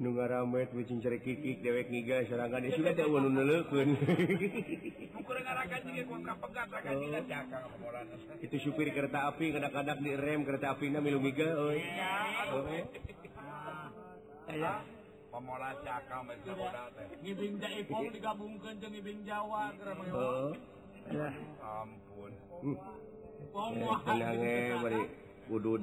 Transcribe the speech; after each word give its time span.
ramet 0.00 0.72
kucing 0.72 1.04
cari 1.04 1.20
kikik 1.20 1.60
dewek 1.60 1.92
niga 1.92 2.24
serangan 2.24 2.64
ya 2.64 2.72
sudah 2.72 2.96
tahu 2.96 3.20
nunelukun 3.20 3.88
oh. 4.00 5.28
itu 8.40 8.56
supir 8.64 8.96
kereta 8.96 9.28
api 9.28 9.52
kadang-kadang 9.52 10.00
di 10.00 10.16
rem 10.16 10.48
kereta 10.48 10.72
api 10.72 10.88
na 10.88 11.04
milu 11.04 11.20
niga 11.20 11.52
oh 11.52 11.76
ya 14.48 14.80
pemola 15.28 15.70
cakam 15.84 16.32
ngibing 17.20 17.60
jaipong 17.60 18.08
digabungkan 18.08 18.80
dengan 18.80 18.92
ngibing 18.96 19.20
jawa 19.28 19.68
oh, 20.16 20.56
ampun. 21.60 22.32
Hmm. 22.60 22.76
Pongohan, 23.50 24.20
beri 24.84 25.02
eh, 25.02 25.50
udud. 25.50 25.82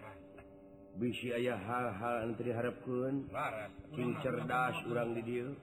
bisi 0.99 1.31
aya 1.31 1.55
hal-hal 1.55 2.35
diharapkan 2.35 3.27
sing 3.95 4.15
cerdas 4.19 4.75
kurang 4.83 5.15
didil 5.15 5.55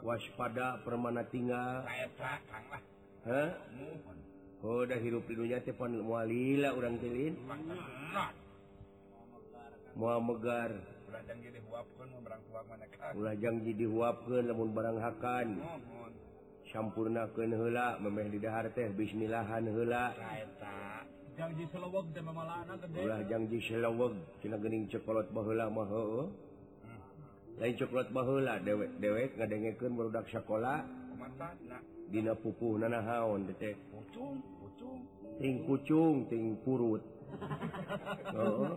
waspada 0.00 0.80
permana 0.86 1.24
tinggal 1.28 1.84
udah 4.62 4.98
hirup 5.02 5.26
hidupnya 5.26 5.58
tepan 5.60 5.98
muwalila 5.98 6.70
orang 6.78 6.96
tilin 7.02 7.34
mua 9.96 10.16
megar. 10.20 10.72
Ulajang 13.12 13.60
jadi 13.60 13.84
huapkan 13.84 14.48
namun 14.48 14.72
barang 14.72 14.98
hakan. 15.00 15.48
Sampurnakan 16.72 17.52
hela 17.52 18.00
memeh 18.00 18.32
didahar 18.32 18.72
teh 18.72 18.88
bismillahan 18.88 19.68
hela 19.68 20.16
janji 21.36 21.64
Cilening 24.42 24.84
cokolat 24.92 25.26
bahlama 25.32 25.84
lain 27.60 27.74
coklat 27.76 28.08
bahlah 28.12 28.56
dewek-dewek 28.64 29.36
ngadengeken 29.36 29.92
berudak 29.96 30.26
sekolah 30.32 30.82
Dina 32.12 32.36
pupuh 32.36 32.76
nanahaon 32.76 33.48
detek 33.48 33.76
ting 35.40 35.64
pucung 35.64 36.28
ting 36.28 36.60
purut. 36.60 37.00
Oh. 38.36 38.76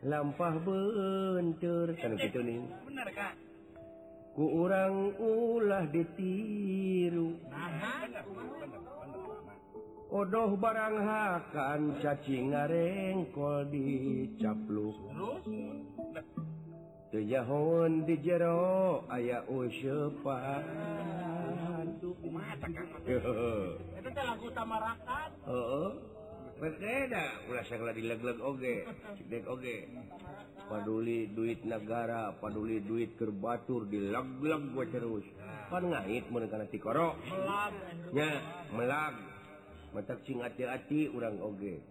lampah 0.10 0.54
bentur 0.64 1.88
kan 1.94 2.18
gitu 2.18 2.40
nih. 2.42 2.58
Bener 2.88 3.08
kak? 3.14 3.38
Urang 4.40 5.12
ulah 5.20 5.84
ditiru 5.84 7.36
Odoh 10.10 10.56
barang 10.56 10.96
hakan 10.96 12.00
cacing 12.00 12.56
ngarengkol 12.56 13.68
dicapluk 13.68 14.96
Tejahon 17.12 18.08
di 18.08 18.16
jero 18.24 19.04
aya 19.12 19.44
usepan 19.44 20.64
Itu. 22.00 22.16
Eta 23.92 24.08
teh 24.08 24.24
lagu 24.24 24.48
tamarakan. 24.56 25.28
Heeh. 25.44 25.90
paduli 30.68 31.26
duit 31.32 31.64
negara 31.64 32.36
paduli 32.36 32.84
duit 32.84 33.16
kerbatur 33.16 33.88
dileg-leg 33.88 34.62
gua 34.76 34.84
terus. 34.92 35.24
Pan 35.72 35.88
ngait 35.88 36.28
menekannya 36.28 36.68
melang 38.70 39.16
mantap 39.90 40.22
sing 40.22 40.38
hati-hati 40.38 41.10
urang 41.10 41.40
oge. 41.42 41.82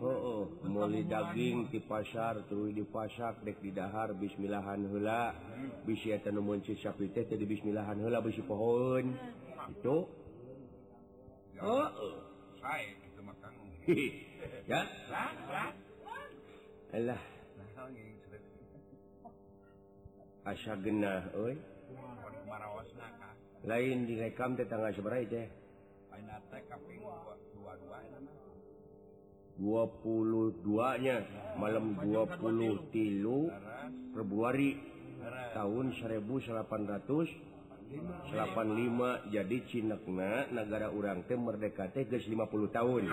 Oh, 0.00 0.08
oh. 0.08 0.42
mulai 0.64 1.04
daging 1.04 1.68
di 1.68 1.80
pasar 1.84 2.40
terus 2.48 2.72
di 2.72 2.84
pasar 2.88 3.36
dek 3.44 3.60
di 3.60 3.70
dahar 3.74 4.16
bismillahan 4.16 4.88
hela 4.88 5.36
bisi 5.84 6.16
eta 6.16 6.32
nemun 6.32 6.64
si 6.64 6.72
sapi 6.80 7.12
teh 7.12 7.28
tadi 7.28 7.44
bismillahan 7.44 8.00
heula 8.00 8.24
bisi 8.24 8.40
pohon. 8.40 9.12
Itu. 9.68 10.08
Oh, 11.60 11.84
oh. 11.84 12.16
Hai. 12.64 12.97
yalah 16.92 17.20
asa 20.44 20.76
genah 20.80 21.24
Oi. 21.40 21.56
Lain 23.64 24.04
direkam 24.04 24.60
tetangga 24.60 24.92
seberai 24.92 25.24
deh 25.24 25.48
22nya 29.58 31.16
malam 31.56 31.96
20 31.98 32.92
tilu 32.92 33.48
Februari 34.12 34.78
tahun 35.56 35.96
1800 35.96 37.57
85 37.88 39.32
jadi 39.32 39.56
Cinekna 39.64 40.52
negara 40.52 40.92
urang 40.92 41.24
tim 41.24 41.40
merdeka 41.48 41.88
teges 41.88 42.28
50 42.28 42.68
tahun. 42.68 43.08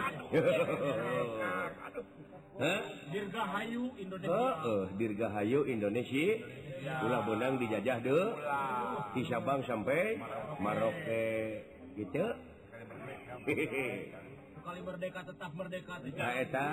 Dirgahayu 3.11 3.95
Indonesia. 3.95 4.43
Dirgahayu 4.99 5.59
Indonesia. 5.67 6.29
Ulah 6.85 7.21
benang 7.23 7.55
dijajah 7.57 7.97
de 8.03 8.19
di 9.15 9.23
Sabang 9.25 9.63
sampai 9.63 10.19
Maroke 10.59 11.25
gitu. 11.95 12.25
Sekali 14.59 14.79
merdeka 14.83 15.21
tetap 15.23 15.51
merdeka 15.55 15.95
eta. 16.35 16.67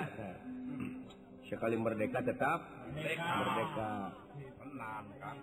Sekali 1.47 1.75
merdeka 1.79 2.19
tetap 2.19 2.59
merdeka. 2.93 3.93
tenang 4.73 5.05
kan 5.21 5.37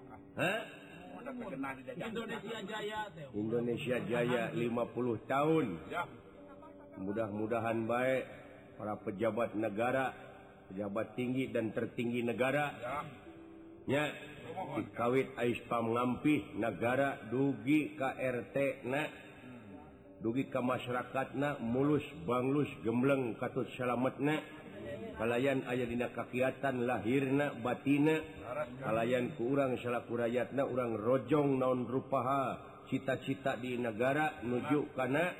Indonesia 1.30 2.58
Jaya 2.66 3.00
Indonesia 3.34 3.96
Jaya 4.02 4.42
50 4.50 5.30
tahun. 5.30 5.66
Mudah-mudahan 7.00 7.78
baik 7.86 8.24
para 8.76 8.94
pejabat 8.98 9.54
negara 9.54 10.30
pejabat 10.70 11.18
tinggi 11.18 11.50
dan 11.50 11.74
tertinggi 11.74 12.22
negara. 12.22 12.70
Nya 13.90 14.06
kawit 14.94 15.34
Aispam 15.34 15.98
ngampih 15.98 16.54
negara 16.54 17.18
dugi 17.26 17.98
KRT 17.98 18.86
na. 18.86 19.02
Hmm. 19.02 19.10
Dugi 20.22 20.46
ke 20.46 20.60
masyarakat 20.62 21.34
na 21.34 21.58
mulus 21.58 22.06
Banglus 22.22 22.70
gembleng 22.86 23.34
katut 23.34 23.66
selamat 23.74 24.22
na. 24.22 24.38
kalayan 25.18 25.66
aya 25.68 25.84
dina 25.84 26.08
kakiatan 26.10 26.86
lahirna 26.88 27.52
batina. 27.58 28.18
Kalayan 28.80 29.36
ku 29.38 29.54
urang 29.54 29.78
salaku 29.78 30.20
rakyatna 30.20 30.66
urang 30.66 30.98
rojong 30.98 31.60
naon 31.60 31.86
rupaha. 31.86 32.58
Cita-cita 32.90 33.54
di 33.54 33.78
negara 33.78 34.42
nuju 34.42 34.90
kana 34.98 35.30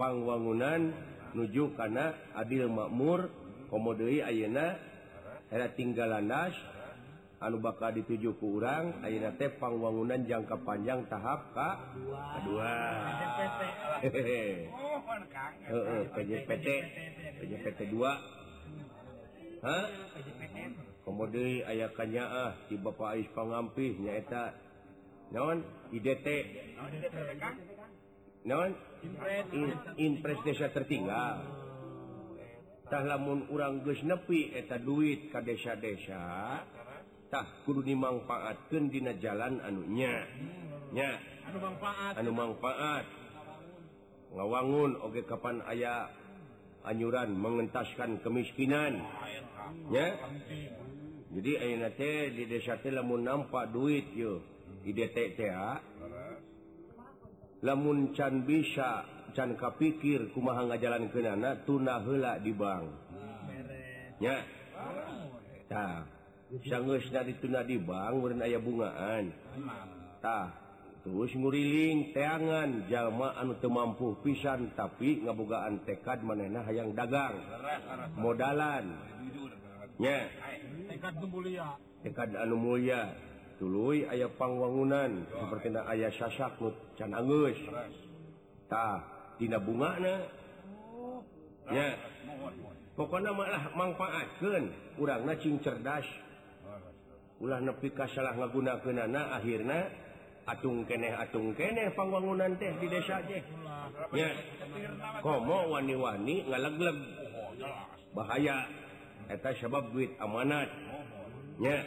pangwangunan 0.00 0.94
nuju 1.36 1.76
kana 1.76 2.32
adil 2.32 2.72
makmur. 2.72 3.28
Komodoi 3.68 4.22
ayeuna 4.22 4.76
era 5.50 5.66
tinggal 5.74 6.14
landas 6.14 6.54
anu 7.42 7.60
bakal 7.60 7.92
dituju 7.92 8.40
ke 8.40 8.46
urang 8.46 9.04
ayeuna 9.04 9.36
teh 9.36 9.52
pangwangunan 9.52 10.24
jangka 10.24 10.56
panjang 10.64 11.04
tahap 11.10 11.52
ka 11.52 11.92
kedua. 12.40 12.72
Hehehe. 14.00 14.72
Oh, 15.68 16.04
PJPT. 16.16 16.66
PJPT 17.44 17.80
2 17.92 18.43
komodi 21.04 21.64
aya 21.64 21.92
kanyaah 21.92 22.68
di 22.68 22.76
Bapak 22.80 23.16
Ais 23.16 23.28
pangampi 23.32 23.96
nyaeta 24.00 24.52
non 25.32 25.64
IDT 25.92 26.26
non 28.44 28.70
impres. 29.96 30.40
Desa 30.44 30.68
tertinggaltah 30.72 31.44
lamun 33.04 33.48
urang 33.48 33.80
geus 33.84 34.04
nepi 34.04 34.52
eta 34.52 34.76
duit 34.80 35.32
ka 35.32 35.40
desa-desa 35.40 36.60
tah 37.32 37.46
kudu 37.64 37.82
dimanfaatkeun 37.82 38.92
dina 38.92 39.16
jalan 39.18 39.58
anu 39.64 39.82
nya. 39.90 40.28
Nya. 40.94 41.10
Anu 41.50 41.58
manfaat. 41.58 42.12
Anu 42.20 42.30
manfaat. 42.30 43.04
Ngawangun 44.34 44.98
oge 45.02 45.22
kapan 45.26 45.58
aya 45.66 46.10
anyuran 46.86 47.34
mengentaskan 47.34 48.22
kemiskinan. 48.22 49.02
ya. 49.90 50.06
Jadi 51.34 51.52
di 52.30 52.44
desa 52.46 52.78
lamun 52.78 53.26
nampak 53.26 53.74
duit 53.74 54.14
yo. 54.14 54.40
IDTA 54.84 55.80
lamun 57.64 58.12
can 58.12 58.44
bisa 58.44 59.08
can 59.32 59.56
kapikir 59.56 60.28
kumaha 60.36 60.68
ngajalankeunana 60.68 61.64
tuna 61.64 61.98
heula 62.04 62.38
di 62.38 62.52
bank. 62.52 62.86
Ya. 64.20 64.44
Tah. 65.66 66.06
Sangeus 66.70 67.10
dari 67.10 67.34
tuna 67.42 67.66
di 67.66 67.80
bank 67.80 68.14
meureun 68.20 68.44
aya 68.44 68.60
bungaan. 68.62 69.32
Tah. 70.22 70.63
terus 71.04 71.36
nguriling 71.36 72.16
teangan 72.16 72.88
jalmaan 72.88 73.52
teu 73.60 73.68
mampu 73.68 74.16
pisan 74.24 74.72
tapi 74.72 75.20
ngabogaan 75.20 75.84
tekad 75.84 76.24
manena 76.24 76.64
hayang 76.64 76.96
dagang. 76.96 77.36
Modalannya 78.16 80.16
tekad 82.00 82.30
anu 82.40 82.56
Mulia. 82.56 83.12
Tuluy 83.54 84.02
aya 84.02 84.26
pangwangunan 84.34 85.30
seperti 85.30 85.70
ayah 85.78 86.10
sasak 86.10 86.58
cantah 86.98 87.22
bunganya 89.62 90.26
pokoknya 92.98 93.30
malah 93.30 93.70
manfaatkan 93.78 94.74
kurang 94.98 95.30
cing 95.38 95.62
cerdas. 95.62 96.02
Ulah 97.38 97.62
nepi 97.62 97.94
ka 97.94 98.10
salah 98.10 98.34
ngagunakeunana 98.34 99.38
akhirna 99.38 99.38
akhirnya 99.38 99.80
atung 100.44 100.84
keneh 100.84 101.12
atung 101.16 101.56
keneh 101.56 101.88
pangwangunan 101.96 102.52
teh 102.60 102.72
di 102.80 102.86
desa 102.88 103.20
teh. 103.24 103.40
Ya 104.12 104.30
komo 105.24 105.72
wani-wani 105.72 106.44
ngalegleg. 106.48 106.98
Bahaya. 108.14 108.68
Eta 109.24 109.56
sebab 109.56 109.88
duit 109.96 110.12
amanat. 110.20 110.68
Ya 111.56 111.80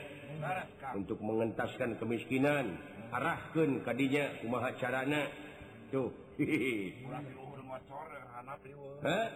untuk 0.93 1.21
mengentaskan 1.21 1.97
kemiskinan 2.01 2.77
arahkan 3.13 3.81
kadinya 3.85 4.25
kumaha 4.41 4.73
carana? 4.77 5.29
Tuh 5.93 6.11
hihihi. 6.35 7.05
Hah? 9.05 9.27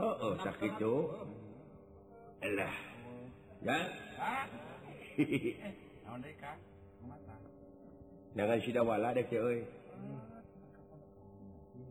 Oh, 0.00 0.14
oh, 0.24 0.34
sakit 0.40 0.72
tuh. 0.80 1.12
Ya? 3.60 3.80
Hehehe. 5.20 5.89
jangan 8.34 8.58
sudah 8.62 8.82
wala 8.86 9.08
deh 9.14 9.26
oi 9.26 9.60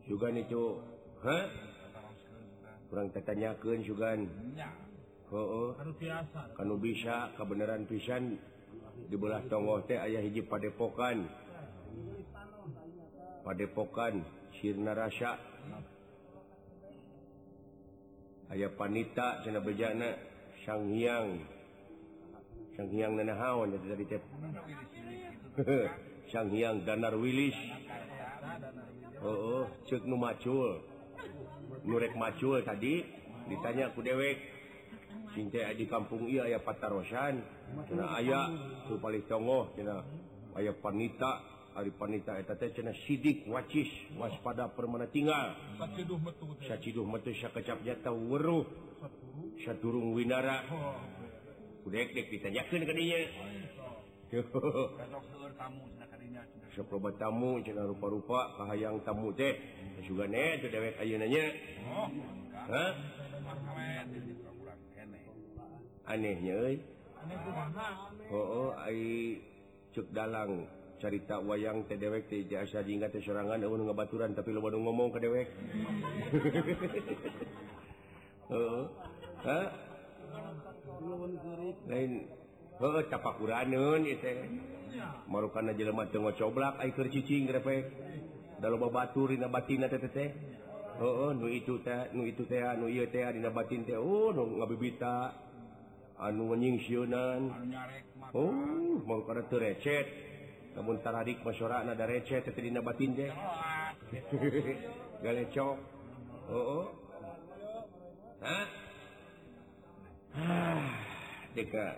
juga 0.09 0.27
itu 0.33 0.81
huh? 1.21 1.45
kurang 2.89 3.13
tertanyakan 3.13 3.79
juga 3.85 4.17
oh, 5.29 5.37
oh. 5.37 5.69
kalau 6.57 6.75
bisa 6.81 7.29
kebenaran 7.37 7.85
pisan. 7.85 8.41
Dibelah 9.07 9.45
tonggo 9.47 9.79
teh 9.87 9.95
ayah 9.95 10.19
hiji 10.19 10.43
padepokan. 10.43 11.29
Padepokan 13.45 14.25
sirna 14.59 14.91
rasa. 14.91 15.39
Ayah 18.49 18.73
panita 18.73 19.45
cenah 19.45 19.61
bejana 19.61 20.17
sanghyang 20.65 21.45
Hyang 22.87 23.19
Hawan 23.19 23.75
Sang 26.31 26.47
Hyang 26.53 26.87
Danar 26.87 27.19
wilis 27.19 27.57
oh, 29.19 29.67
oh, 29.67 30.15
macul 30.15 30.79
nurek 31.83 32.15
macul 32.15 32.63
tadi 32.63 33.03
ditanya 33.49 33.91
ku 33.91 34.05
dewek. 34.05 34.37
Cinta 35.29 35.61
di 35.77 35.85
kampung 35.85 36.25
iya 36.25 36.49
aya 36.49 36.57
Patarosan 36.57 37.37
aya 38.17 38.49
paling 38.97 39.25
cenah 39.29 40.01
aya 40.57 40.71
panita. 40.73 41.57
Hari 41.69 41.93
panita 41.95 42.33
sidik 43.05 43.45
wacis 43.45 43.87
waspada 44.17 44.67
permana 44.73 45.05
tinggal. 45.05 45.53
Saciduh 46.65 47.05
metu 47.05 47.29
saya 47.31 47.53
sakecap 47.53 47.85
jata 47.85 48.09
weruh. 48.11 48.65
Saturung 49.63 50.11
Winara 50.15 50.63
tamu 55.59 55.83
cenah 55.91 56.07
kadinya 56.07 56.41
cenah. 56.47 56.69
Sok 56.71 56.87
loba 56.95 57.11
tamu 57.19 57.59
cenah 57.59 57.83
rupa-rupa 57.83 58.39
kahayang 58.55 59.03
tamu 59.03 59.35
teh. 59.35 59.59
Juga 60.07 60.23
ne 60.31 60.55
teu 60.63 60.71
dewek 60.71 60.95
ayeuna 61.03 61.27
nya. 61.27 61.45
Oh, 61.91 62.07
Kang. 62.07 62.71
Hah? 62.71 62.91
Anehnya 66.09 66.53
euy. 66.63 66.79
aneh 67.19 68.71
ai 68.79 69.01
cek 69.91 70.07
dalang 70.15 70.63
carita 71.03 71.43
wayang 71.43 71.83
teh 71.91 71.99
dewek 71.99 72.31
teh 72.31 72.47
jasa 72.47 72.79
diingat 72.79 73.11
teh 73.11 73.19
sorangan 73.19 73.59
eueuh 73.59 73.83
ngabaturan 73.83 74.31
tapi 74.31 74.55
loba 74.55 74.71
nu 74.71 74.79
ngomong 74.87 75.11
ka 75.11 75.19
dewek. 75.19 75.51
Heeh. 78.49 78.85
lain 81.87 82.11
capakuranun 83.11 84.01
marukana 85.27 85.71
jelema 85.75 86.07
ngocoblak 86.07 86.37
coblak 86.39 86.73
air 86.83 87.07
cicing 87.11 87.47
grepe 87.47 87.77
dalam 88.59 88.79
batur 88.91 89.31
dina 89.31 89.47
batina 89.47 89.87
teh 89.87 89.99
teh. 90.03 90.29
Oh 90.99 91.31
nu 91.31 91.47
itu 91.47 91.79
teh 91.79 92.11
nu 92.11 92.27
itu 92.27 92.43
teh 92.43 92.59
nu 92.75 92.91
ieu 92.91 93.07
teh 93.07 93.23
dina 93.31 93.49
batin 93.49 93.87
teh. 93.87 93.95
Oh 93.95 94.35
nu 94.35 94.59
ngabibita. 94.59 95.47
Anu 96.19 96.51
nyingsieunan 96.51 97.47
oh 98.35 98.51
marukana 99.07 99.47
teu 99.47 99.63
recet. 99.63 100.07
Namun 100.75 100.99
taradik 100.99 101.39
masyarakat 101.39 101.87
ada 101.87 102.05
recet 102.05 102.43
teh 102.43 102.59
dina 102.59 102.83
batin 102.83 103.15
teh. 103.15 103.31
Galecok 105.23 105.77
oh 106.51 106.65
oh 106.83 106.87
Hah? 108.39 108.78
Ah, 110.37 110.85
deka 111.57 111.97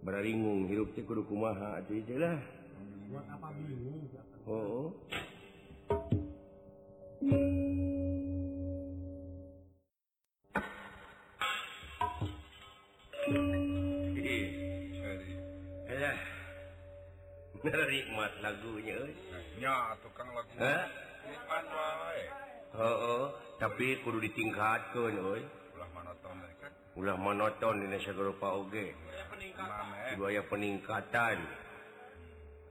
beraringung 0.00 0.64
hirup 0.70 0.96
kudu 0.96 1.28
kumaha 1.28 1.82
atuhlah 1.82 2.40
oh. 4.48 4.94
Eh, 14.16 14.46
eh, 15.90 16.16
nikmat 17.92 18.32
lagunya 18.40 18.96
eh? 19.04 19.12
nya 19.60 19.96
tukang 20.00 20.28
lagu. 20.32 20.54
Nikmat 21.26 21.64
wae 21.68 22.24
oh, 22.76 22.96
oh 22.96 23.24
tapi 23.56 24.00
kudu 24.04 24.20
ditingkatkeun 24.20 25.16
euy 25.16 25.42
ulah 26.96 27.16
monoton 27.20 27.84
di 27.84 27.92
Indonesia 27.92 28.16
Eropa 28.16 28.56
Oge. 28.56 28.96
Buaya 30.16 30.40
peningkatan. 30.48 31.38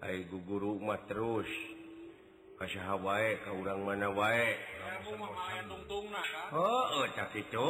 Hai 0.02 0.26
guguru 0.26 0.82
mah 0.82 0.98
terus. 1.06 1.48
Kasih 2.58 2.82
wae 3.06 3.38
ka 3.46 3.54
urang 3.54 3.86
mana 3.86 4.10
wae. 4.10 4.58
Oh 6.50 7.06
tak 7.14 7.38
itu. 7.38 7.70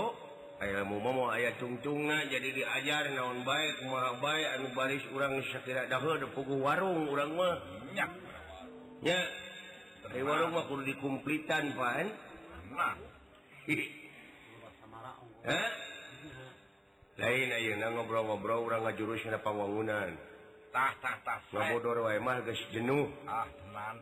Ayahmu 0.56 1.04
mau 1.04 1.28
aya 1.36 1.52
tungtungna 1.60 2.32
jadi 2.32 2.56
diajar 2.56 3.12
naon 3.12 3.44
baik 3.44 3.92
maha 3.92 4.16
baik 4.24 4.48
anu 4.56 4.68
baris 4.72 5.04
orang 5.12 5.44
sekira 5.52 5.84
dahulu 5.92 6.32
puguh 6.32 6.64
warung 6.64 7.12
urang 7.12 7.36
mah. 7.36 7.60
Ya 7.92 8.08
ya 9.04 9.20
warung 10.24 10.56
mah 10.56 10.64
kudu 10.72 10.88
dikumplitan 10.88 11.76
pan. 11.76 12.08
Nah. 12.72 12.96
Eh? 15.46 15.85
lain 17.16 17.50
ayeuna 17.56 17.96
ngobrol-ngobrol 17.96 18.68
urang 18.68 18.84
ngajurus 18.84 19.24
na 19.32 19.40
pangwangunan 19.40 20.20
tah 20.76 20.92
tah 21.00 21.16
tah 21.24 21.40
ngabodor 21.56 22.04
wae 22.04 22.20
mah 22.20 22.44
geus 22.44 22.60
jenuh. 22.76 23.08
Ah 23.24 23.48
teman 23.48 23.96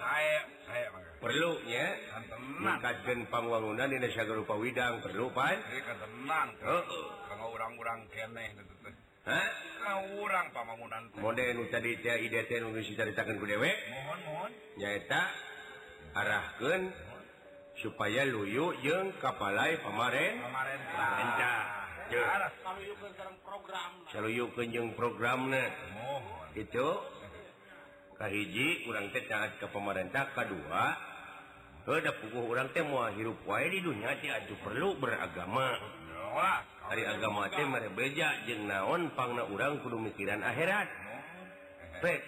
saya 0.00 0.38
saya 0.64 0.88
perlu 1.20 1.60
nya? 1.68 1.86
Mengkajen 2.64 3.28
pangwangunan 3.28 3.92
dina 3.92 4.08
sagara 4.08 4.40
widang 4.56 5.04
perlu 5.04 5.28
pan? 5.36 5.60
Teman 5.60 6.48
heeh. 6.56 7.04
Kanggo 7.28 7.46
urang-urang 7.52 8.08
keneh 8.08 8.48
Hah? 9.20 9.48
Kau 9.84 10.24
urang 10.24 10.48
pamangunan 10.56 11.12
teh. 11.12 11.20
Model 11.20 11.48
nu 11.60 11.68
tadi 11.68 12.00
teh 12.00 12.24
ide 12.24 12.48
teh 12.48 12.56
nu 12.56 12.72
geus 12.72 12.88
dicaritakeun 12.88 13.36
ku 13.36 13.44
dewe. 13.44 13.68
Mohon 13.92 14.18
mohon. 14.24 14.50
Nyaeta 14.80 15.22
arahkeun 16.16 16.82
supaya 17.80 18.28
luyu 18.28 18.76
jeung 18.84 19.16
kapalai 19.16 19.80
pemaren 19.80 20.36
selalu 20.36 21.32
ah. 21.40 21.64
jeung. 24.76 24.92
program. 24.92 25.48
Oh. 25.48 26.22
itu 26.52 26.88
Kahiji 28.20 28.84
kurang 28.84 29.08
teh 29.16 29.24
taat 29.24 29.56
ke 29.56 29.64
pemerintah 29.72 30.28
kedua 30.36 30.92
ada 31.88 32.12
puguh 32.20 32.44
orang 32.52 32.68
teh 32.70 32.84
mau 32.84 33.08
hirup 33.08 33.40
wae 33.48 33.72
di 33.72 33.80
dunia 33.80 34.12
teh 34.20 34.28
atuh 34.28 34.60
perlu 34.60 35.00
beragama. 35.00 35.80
Dari 36.92 37.02
agama 37.08 37.48
teh 37.48 37.64
merebeja 37.64 38.44
jeung 38.44 38.68
naon 38.68 39.16
pangna 39.16 39.48
urang 39.48 39.80
kudu 39.80 39.96
mikiran 39.96 40.44
akhirat. 40.44 40.86
Pek. 42.04 42.20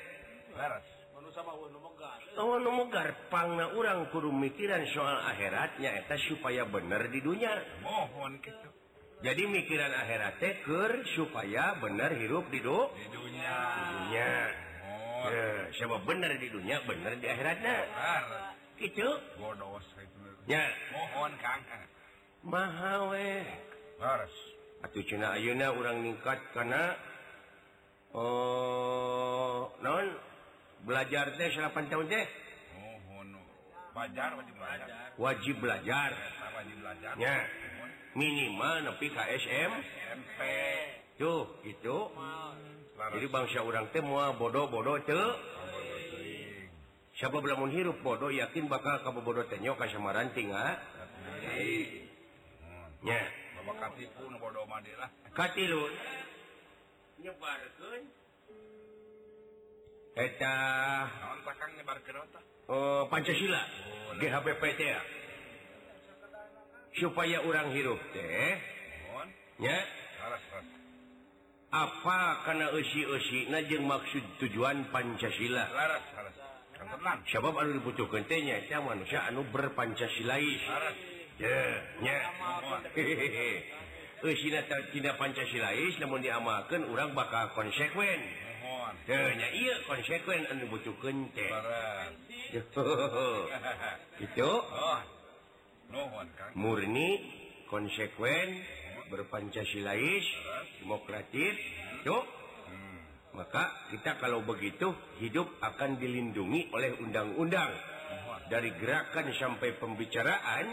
ngomogar 2.44 3.30
pangna 3.30 3.70
urang 3.75 4.11
kudu 4.11 4.30
mikiran 4.30 4.82
soal 4.90 5.22
akhiratnya 5.30 6.02
eta 6.02 6.18
supaya 6.18 6.66
bener 6.66 7.08
di 7.08 7.22
dunia 7.22 7.54
mohon 7.82 8.42
gitu 8.42 8.72
jadi 9.22 9.46
mikiran 9.46 9.94
akhirat 9.94 10.42
teker 10.42 11.06
supaya 11.14 11.78
bener 11.78 12.11
hirup 12.18 12.50
di 12.50 12.58
do 12.58 12.90
di 12.99 13.06
dunia, 13.06 13.54
di 13.54 13.82
dunia. 13.87 14.30
Oh. 14.82 15.30
Yeah. 15.30 15.62
siapa 15.78 16.02
bener 16.02 16.34
di 16.42 16.50
dunia 16.50 16.82
bener 16.82 17.14
di 17.22 17.30
akhiratnya. 17.30 17.76
Gitu 18.82 19.08
bodoh 19.38 19.78
eh, 19.78 20.11
ya. 20.50 20.66
Mohon 20.90 21.38
kang. 21.38 21.62
Mahawe 22.42 23.30
harus. 24.02 24.34
Atuh 24.82 25.06
cina 25.06 25.38
ayeuna 25.38 25.70
urang 25.70 26.02
ningkat 26.02 26.42
karena 26.50 26.99
oh 28.11 29.70
non? 29.87 30.31
belajar 30.82 31.34
teh 31.38 31.48
salapan 31.54 31.86
tahun 31.86 32.06
teh? 32.10 32.24
Oh, 32.78 33.22
oh, 33.22 33.24
wajib 33.94 35.56
belajar. 35.58 36.10
Wajib 36.52 36.76
belajar. 36.82 37.14
ya. 37.18 37.36
Minimal 38.12 38.74
nepi 38.84 39.08
ka 39.08 39.24
SM 39.24 39.72
SMP 39.72 40.40
tuh 41.16 41.48
gitu. 41.64 42.12
Jadi 42.92 43.26
bangsa 43.32 43.64
orang 43.64 43.88
teh 43.90 44.04
moal 44.04 44.36
bodoh-bodoh 44.36 45.00
teu 45.08 45.26
siapa 47.16 47.38
lamun 47.38 47.70
hirup 47.70 48.00
bodoh 48.02 48.32
yakin 48.32 48.66
bakal 48.66 48.98
kamu 49.04 49.20
bodoh 49.24 49.44
teh 49.48 49.60
nyoka 49.60 49.88
sama 49.88 50.12
ranting 50.12 50.52
ha 50.52 50.76
ya. 53.06 53.22
Katilu 55.32 55.82
nyebarkeun. 57.22 58.21
Eta. 60.12 60.57
Oh, 62.69 63.09
Pancasila. 63.09 63.62
Oh, 63.62 64.14
GHPPT 64.21 64.81
supaya 66.92 67.40
orang 67.40 67.73
hirup 67.73 67.97
teh. 68.12 68.52
Oh, 69.16 69.25
ya. 69.64 69.78
Apa 71.73 72.45
karena 72.45 72.69
usi-usi 72.76 73.49
jeung 73.49 73.88
maksud 73.88 74.25
tujuan 74.45 74.92
Pancasila? 74.92 75.73
Laras, 75.73 76.04
laras. 76.12 76.37
sebab 77.33 77.54
anu 77.57 77.81
dibutuhkan 77.81 78.26
tehnya 78.26 78.61
ya 78.66 78.83
manusia 78.83 79.23
anu 79.25 79.47
berpancasilais 79.49 80.61
ya 81.40 81.49
ya 81.49 81.57
nya. 82.04 82.16
usi 84.23 84.54
tidak 84.95 85.14
Pancasilais 85.19 85.95
namun 85.99 86.23
diamalkan 86.23 86.87
orang 86.87 87.11
bakal 87.16 87.50
konsekuen. 87.59 88.51
Mohon. 88.92 89.08
Teu 89.08 89.25
nya 89.40 89.49
ieu 89.56 89.75
konsekuen 89.88 90.42
anu 90.52 90.68
dibutuhkeun 90.68 91.16
teh. 91.32 91.50
Gitu. 92.52 94.49
Oh. 94.49 95.00
Murni 96.56 97.11
konsekuen 97.68 98.61
berpancasilais 99.08 100.25
demokratis. 100.80 101.56
Hmm. 102.04 103.00
Maka 103.37 103.72
kita 103.92 104.20
kalau 104.20 104.44
begitu 104.44 104.92
hidup 105.20 105.49
akan 105.61 105.96
dilindungi 105.96 106.68
oleh 106.72 106.96
undang-undang. 107.00 107.72
Dari 108.52 108.68
gerakan 108.76 109.32
sampai 109.32 109.80
pembicaraan 109.80 110.66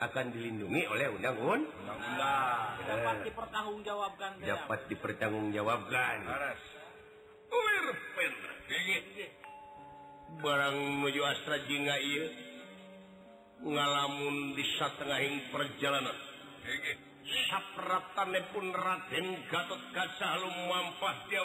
akan 0.00 0.26
dilindungi 0.32 0.88
oleh 0.88 1.12
undang-undang. 1.12 1.68
Undang-undang. 1.68 2.80
Eh, 2.88 3.28
dipertanggungjawabkan 3.28 4.30
dapat 4.40 4.80
dipertanggungjawabkan. 4.88 6.16
Laras. 6.24 6.79
barang 10.40 10.76
menuju 10.78 11.20
Astra 11.26 11.58
Jnga 11.68 11.96
ngalamun 13.60 14.56
di 14.56 14.64
satengahing 14.80 15.52
perjalanan. 15.52 16.16
Sapratane 17.50 18.40
pun 18.50 18.72
Raden 18.72 19.26
Gatot 19.52 19.82
Kaca 19.92 20.28
lu 20.40 20.50
mampah 20.66 21.16
dia 21.28 21.44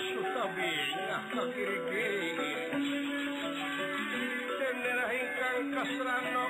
Sutabirah 0.00 1.28
ingkang 5.12 5.76
kasrano. 5.76 6.44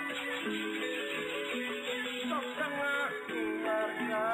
Sok 2.31 2.47
tengah 2.55 3.11
keluarga 3.27 4.27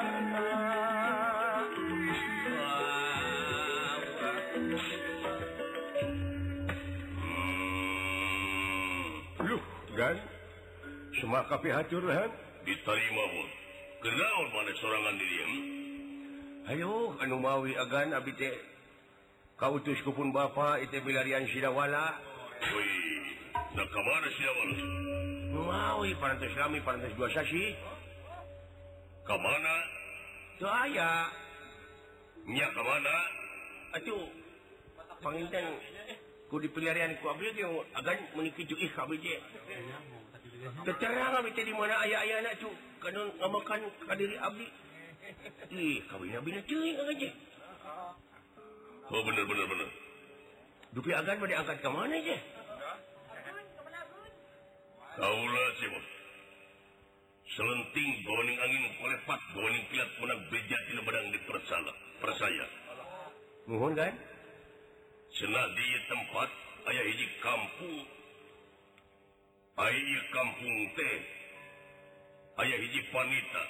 Luh 9.37 9.63
Gan, 9.97 10.17
semua 11.17 11.41
kapi 11.49 11.73
hacurahan 11.73 12.29
diterima 12.69 13.23
mun 13.33 13.49
kenal 14.05 14.45
mana 14.53 14.71
sorangan 14.77 15.15
diri 15.17 15.37
hmm? 15.41 15.61
Ayo 16.67 17.17
anu 17.17 17.41
mawi 17.41 17.73
agan 17.73 18.13
abi 18.13 18.29
teh 18.37 18.76
kau 19.57 19.73
utuskupun 19.81 20.29
bapa 20.29 20.77
ite 20.85 21.01
bilarian 21.01 21.41
Sidawala 21.49 22.13
mau 25.49 26.05
pantas 26.21 26.53
lami 26.53 26.77
pantas 26.85 27.09
dua 27.17 27.25
sasi 27.33 27.73
ke 29.25 29.35
mana? 29.35 29.75
Saya 30.61 31.11
nya 32.45 32.67
ke 32.69 32.81
mana? 32.85 33.15
Aduh 33.97 34.29
panginten 35.25 35.65
ku 36.53 36.61
dipeliarian 36.61 37.17
ku 37.17 37.25
abdi 37.33 37.57
yang 37.57 37.81
agan 37.97 38.17
ih 38.37 38.53
juih 38.61 38.91
kabeh 38.93 39.41
Terang 41.01 41.33
abdi 41.41 41.61
di 41.65 41.73
mana 41.73 41.97
ayah-ayah 42.05 42.45
nak 42.45 42.61
cu 42.61 42.69
kana 43.01 43.25
ngamakan 43.41 43.81
ka 44.05 44.13
diri 44.13 44.37
abdi. 44.37 44.67
Ih 45.73 46.05
kabeh 46.05 46.45
bina 46.45 46.61
cuy 46.61 46.93
aja 46.93 47.46
Oh 49.07 49.21
bener-bener 49.23 49.65
bener. 49.71 49.89
Dupi 50.91 51.11
agan 51.15 51.39
mau 51.39 51.47
diangkat 51.47 51.77
ke 51.79 51.89
mana 51.91 52.15
aja? 52.15 52.37
kaula 55.17 55.65
sih 55.81 55.89
bos. 55.89 56.07
Selenting 57.57 58.11
bawaning 58.21 58.57
angin 58.61 58.83
melepat 59.01 59.41
bawaning 59.57 59.85
kilat 59.89 60.11
menang 60.21 60.41
beja 60.53 60.77
tina 60.85 61.01
badang 61.01 61.27
di 61.33 61.39
persala 61.49 61.93
persaya. 62.21 62.67
Mohon 63.65 63.93
kan? 63.97 64.13
Senadi 65.33 65.87
tempat 66.07 66.49
ayah 66.93 67.05
hiji 67.09 67.27
kampung. 67.41 68.05
Ayah 69.77 70.23
kampung 70.33 70.75
teh. 70.93 71.17
Ayah 72.61 72.77
hiji 72.77 73.01
panita. 73.09 73.63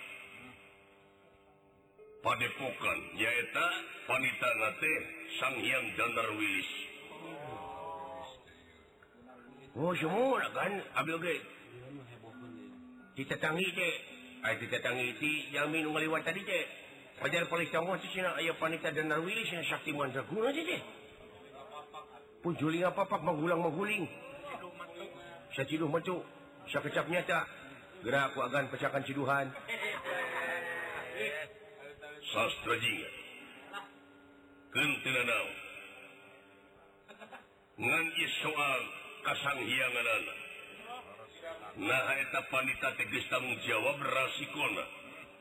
padepokan 2.28 3.00
nyaeta 3.16 3.68
wanita 4.12 4.50
teh 4.84 4.98
Sang 5.40 5.56
Hyang 5.64 5.88
Dandar 5.96 6.28
Wilis. 6.36 6.70
Oh, 9.78 9.96
semua 9.96 10.44
kan 10.52 10.76
abdi 10.92 11.16
ge. 11.24 11.36
Ditetangi 13.16 13.68
teh, 13.72 13.94
ai 14.44 14.60
ditetangi 14.60 15.08
ti 15.24 15.32
jamin 15.56 15.88
ngaliwat 15.88 16.28
tadi 16.28 16.44
teh. 16.44 16.64
Pajar 17.18 17.48
paling 17.50 17.72
tangguh 17.72 17.96
sih 18.04 18.12
cina 18.12 18.36
ayah 18.44 18.60
wanita 18.60 18.92
Dandar 18.92 19.24
Wilis 19.24 19.48
yang 19.48 19.64
sakti 19.64 19.96
mantra 19.96 20.28
guna 20.28 20.52
sih 20.52 20.68
teh. 20.68 20.82
Pujuling 22.44 22.84
apa 22.84 23.08
pak 23.08 23.24
magulang 23.24 23.64
maguling. 23.64 24.04
Saya 25.56 25.64
ciduh 25.64 25.88
macu, 25.88 26.20
saya 26.68 26.84
kecap 26.84 27.08
nyata. 27.08 27.48
Gerak 28.04 28.36
ku 28.36 28.46
agan 28.46 28.70
pecakan 28.70 29.02
ciduhan. 29.08 29.48
nganji 37.78 38.26
soal 38.44 38.82
kasang 39.24 39.60
hiangan 39.64 40.08
anak 40.08 40.38
naheta 41.78 42.42
panita 42.50 42.90
geus 42.98 43.26
tanggung 43.30 43.56
jawab 43.64 43.98
rasikona. 44.02 44.86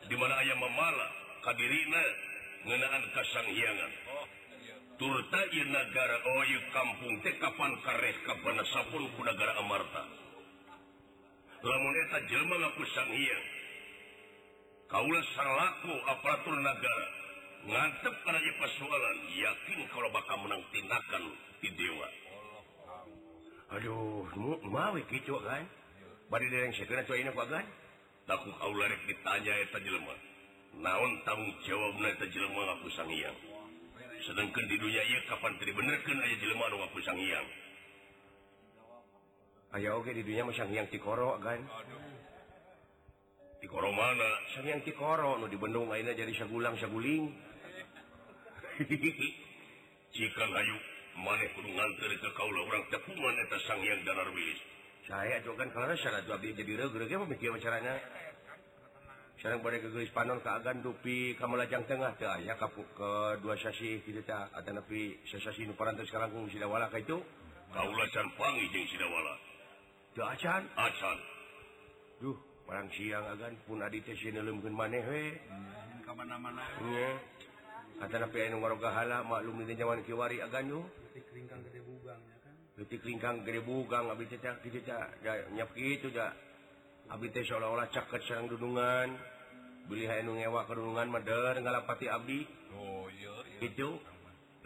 Dimana 0.07 0.39
ayam 0.39 0.61
mamala 0.63 1.09
kadirina 1.43 2.03
ngenaan 2.69 3.05
kasang 3.17 3.49
hiangan. 3.51 3.93
Turta 4.97 5.43
negara 5.53 6.17
Oyu 6.41 6.57
oh, 6.57 6.67
kampung 6.73 7.21
teh 7.21 7.37
kapan 7.37 7.73
kareh 7.85 8.17
kapan 8.25 8.57
sapun 8.73 9.05
kunagara 9.19 9.61
Amarta. 9.61 10.03
Lamun 11.61 11.95
eta 12.07 12.19
jelma 12.31 12.57
ngaku 12.57 12.85
sang 12.95 13.11
hiang 13.13 13.56
Kaula 14.87 15.21
salaku 15.35 15.95
aparatur 16.07 16.57
negara 16.63 17.07
ngantep 17.67 18.15
karena 18.23 18.53
persoalan 18.63 19.19
yakin 19.35 19.81
kalau 19.91 20.09
bakal 20.15 20.39
menang 20.47 20.63
tindakan 20.71 21.23
di 21.59 21.75
dewa. 21.75 22.09
Aduh, 23.75 24.31
mau 24.63 24.95
kicu 25.11 25.35
kan? 25.43 25.67
Bari 26.31 26.47
dereng 26.55 26.71
segera 26.79 27.03
cuy 27.03 27.23
ku 27.27 27.41
agan 27.43 27.67
Takut 28.27 28.55
kaula 28.59 28.91
rek 28.91 29.07
ditanya 29.07 29.55
eta 29.63 29.79
jelema. 29.83 30.15
Naon 30.83 31.23
tanggung 31.23 31.55
jawabna 31.67 32.11
eta 32.15 32.27
jelema 32.31 32.63
ngaku 32.71 32.89
sang 32.95 33.11
hyang. 33.11 33.39
Sedangkan 34.23 34.67
di 34.67 34.79
dunia 34.83 35.03
ieu 35.03 35.23
kapan 35.31 35.55
tadi 35.59 35.71
dibenerkeun 35.71 36.19
aya 36.19 36.37
jelema 36.43 36.67
anu 36.71 36.77
ngaku 36.83 36.99
sang. 37.07 37.19
Aya 39.75 39.89
oge 39.99 40.15
di 40.15 40.23
dunia 40.27 40.47
mah 40.47 40.55
sang 40.55 40.71
tikoro 40.91 41.39
kan. 41.43 41.59
Aduh. 41.59 42.06
tikoro 43.67 43.91
mana? 43.91 44.31
Yang 44.63 44.95
tikoro 44.95 45.43
nu 45.43 45.51
di 45.51 45.59
Bandung 45.59 45.91
lainnya 45.91 46.15
jadi 46.15 46.31
sagulang 46.39 46.79
saguling. 46.79 47.35
cikan 50.17 50.51
Hayu, 50.55 50.77
maneh 51.19 51.49
kudu 51.53 51.69
nganter 51.75 52.13
ke 52.17 52.31
kaula 52.33 52.61
orang 52.65 52.85
tepungan 52.89 53.37
eta 53.37 53.59
sanghyang 53.69 54.01
danar 54.07 54.29
wilis 54.33 54.61
saya 55.07 55.39
juga 55.47 55.63
kan 55.63 55.69
kalau 55.71 55.95
syarat 55.95 56.27
tuh 56.27 56.35
abdi 56.35 56.51
jadi 56.51 56.83
reg-reg 56.83 57.15
apa 57.15 57.31
mikir 57.31 57.55
caranya? 57.63 57.95
Sekarang 59.39 59.63
pada 59.63 59.79
ke 59.79 59.89
gelis 59.95 60.11
panon 60.11 60.43
ke 60.43 60.51
agan 60.51 60.83
dupi 60.83 61.39
ke 61.39 61.45
melajang 61.47 61.87
tengah 61.87 62.11
teh 62.19 62.27
aya 62.27 62.59
ka 62.59 62.67
ke 62.75 63.39
dua 63.39 63.55
sasi 63.55 64.03
kitu 64.03 64.27
teh 64.27 64.35
ada 64.35 64.71
nepi 64.75 65.23
sasasi 65.31 65.63
nu 65.63 65.79
parantos 65.79 66.11
kung 66.11 66.51
sidawala 66.51 66.91
ka 66.91 66.99
itu. 66.99 67.23
Kaula 67.71 68.05
can 68.11 68.27
pangi 68.35 68.67
jeung 68.75 68.87
sidawala. 68.91 69.35
Teu 70.19 70.27
acan 70.27 70.63
acan 70.75 71.19
duh. 72.19 72.56
parang 72.67 72.91
siang 72.91 73.25
agan 73.31 73.55
pun 73.65 73.81
adi 73.81 74.03
teh 74.03 74.19
sieun 74.19 74.43
maneh 74.75 75.03
we. 75.07 75.25
Ke 76.03 76.13
mana-mana 76.13 76.67
nya. 76.87 77.19
Kata 77.97 78.15
nepi 78.21 78.39
anu 78.45 78.61
ngaroga 78.61 78.93
hala 78.93 79.25
maklum 79.25 79.65
di 79.65 79.73
zaman 79.73 80.05
kiwari 80.05 80.45
agan 80.45 80.69
yo 80.69 80.83
Ringkang 81.17 81.65
gede 81.65 81.81
bugangnya 81.81 82.37
kan. 82.45 82.55
Leutik 82.77 83.03
lingkang 83.05 83.37
gede 83.45 83.61
bugang 83.65 84.09
abdi 84.13 84.25
teh 84.29 84.41
cak 84.41 84.61
kitu 84.65 84.85
da 84.85 85.09
nyap 85.53 85.73
kitu 85.73 86.13
cak 86.13 86.33
abdi 87.09 87.29
teh 87.33 87.45
seolah-olah 87.45 87.89
caket 87.89 88.21
sareng 88.25 88.49
dudungan 88.53 89.17
beli 89.89 90.05
hae 90.09 90.21
ngewa 90.25 90.69
ke 90.69 90.73
dudungan 90.77 91.09
mah 91.09 91.23
deur 91.25 91.57
ngalapati 91.61 92.09
abdi. 92.09 92.45
Oh 92.73 93.09
iya 93.09 93.37
iya. 93.49 93.59
Gitu. 93.65 93.97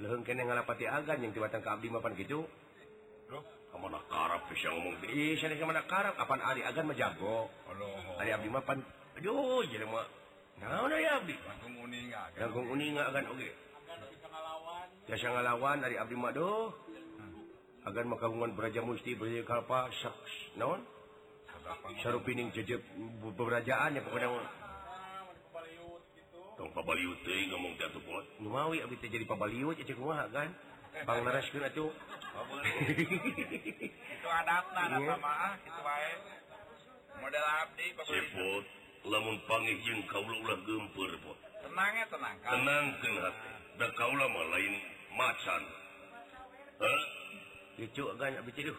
Leheung 0.03 0.23
kene 0.27 0.43
ngalapati 0.47 0.87
agan 0.91 1.23
yang 1.23 1.31
tibatang 1.35 1.63
ka 1.63 1.79
abdi 1.79 1.87
mah 1.91 2.03
pan 2.03 2.15
kitu 2.19 2.43
bro 3.31 3.60
kamana 3.81 4.01
karap 4.13 4.45
geus 4.53 4.61
ngomong 4.69 4.95
teh 5.01 5.09
ih 5.09 5.33
sana 5.41 5.57
mana 5.65 5.81
karap 5.89 6.13
kapan 6.21 6.41
ari? 6.45 6.61
Agan 6.61 6.85
mah 6.85 6.97
jago. 7.01 7.49
Ari 8.21 8.31
abdi 8.37 8.53
mah 8.53 8.61
pan 8.61 8.85
aduh 9.17 9.65
jadi 9.65 9.89
mah 9.89 10.05
naon 10.61 10.93
aya 10.93 11.25
abdi? 11.25 11.33
Langsung 11.33 11.73
uning 11.81 12.13
aja 12.13 12.37
langkung 12.45 12.69
uning 12.69 13.01
agan 13.01 13.25
oge. 13.33 13.51
Biasa 15.09 15.27
ngalawan. 15.33 15.77
Dari 15.81 15.97
abdi 15.97 16.13
mah 16.13 16.33
doh 16.37 16.77
agan 17.89 18.05
mah 18.13 18.21
kagungan 18.21 18.53
beraja 18.53 18.85
musti 18.85 19.17
beraja 19.17 19.49
kalpa 19.49 19.89
saks 19.97 20.61
naon? 20.61 20.85
Sarupining 22.05 22.53
jejeb 22.53 22.85
beberajaan 23.25 23.97
ya 23.97 24.05
pokoknya 24.05 24.29
mah. 24.29 24.49
tong 26.61 26.77
pabaliut 26.77 27.17
teh 27.25 27.49
ngomong 27.49 27.73
teh 27.81 27.89
atuh 27.89 28.05
pot 28.05 28.21
lumawi 28.37 28.85
abdi 28.85 29.01
teh 29.01 29.09
jadi 29.09 29.25
pabaliut 29.25 29.81
ya 29.81 29.85
cek 29.89 29.97
kan 29.97 30.53
panglaraskeun 31.07 31.65
atuh 31.67 31.91
oh, 31.91 32.45
itu 34.15 34.29
adapna 34.29 34.81
ada 34.87 34.97
Iya. 35.01 35.09
sama 35.15 35.33
ah 35.33 35.55
gitu 35.65 35.81
wae 35.87 36.13
model 37.21 37.45
abdi 37.45 37.87
pokoknya 37.97 38.49
lamun 39.09 39.37
pangih 39.49 39.77
jeung 39.81 40.03
kaula 40.13 40.37
ulah 40.45 40.59
gempeur 40.61 41.13
pot. 41.25 41.39
tenang 41.65 41.93
ya 41.97 42.05
tenang 42.13 42.37
kan 42.45 42.51
Tenangkeun 42.53 43.17
hati. 43.25 43.51
Da 43.81 43.87
kaula 43.97 44.29
mah 44.29 44.45
lain 44.53 44.75
macan. 45.17 45.63
Hah? 46.85 47.03
Lucu 47.81 48.03
kan 48.21 48.33
abdi 48.37 48.53
teh 48.53 48.65
duh 48.69 48.79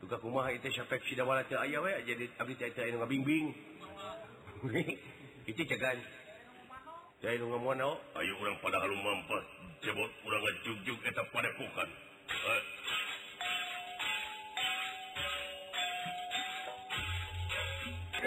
duka 0.00 0.16
kumaha 0.24 0.48
itu 0.56 0.72
syafek 0.72 1.04
sidawala 1.04 1.44
teu 1.44 1.60
aya 1.60 1.84
we 1.84 1.92
jadi 2.08 2.24
abdi 2.40 2.54
teh 2.56 2.72
teh 2.72 2.88
anu 2.88 3.04
ngabingbing 3.04 3.52
itu 5.52 5.62
cegan 5.68 5.98
teh 7.20 7.28
anu 7.36 7.52
ngamuan 7.52 7.76
naon 7.76 8.00
oh. 8.00 8.18
Ayo 8.20 8.32
urang 8.40 8.56
pada 8.64 8.80
halu 8.80 8.96
mampat. 8.96 9.44
cebot 9.78 10.10
urang 10.26 10.42
ngejuk-juk 10.42 10.98
eta 11.06 11.22
padepokan 11.30 11.88
eh. 12.28 12.62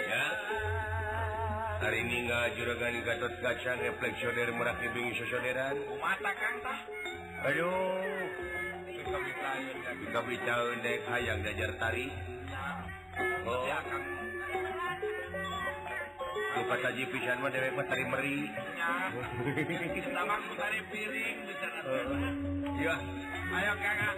ya. 0.00 0.26
Hari 1.82 1.98
ini 2.08 2.16
nggak 2.30 2.56
juragan 2.56 2.94
gatot 3.04 3.34
kaca 3.44 3.72
refleksioner 3.84 4.48
meraki 4.54 4.86
bingung 4.96 5.12
sosoderan 5.18 5.76
oh, 5.92 5.98
mata 6.00 6.32
kang 6.40 6.56
tah. 6.64 6.78
Aduh. 7.42 8.30
Kita 10.02 10.20
bicara 10.24 10.72
dek 10.80 11.00
hayang 11.10 11.42
dajar 11.42 11.70
tari. 11.76 12.06
Oh. 13.44 13.66
ya 13.66 13.82
kang. 13.90 14.04
ji 16.92 17.04
pisan 17.08 17.40
dewek 17.40 17.88
tari 17.88 18.04
meri. 18.04 18.38
Piring 20.92 21.38
eh. 21.48 22.84
ya 22.84 22.96
ayo 23.52 23.72
kakak 23.80 24.16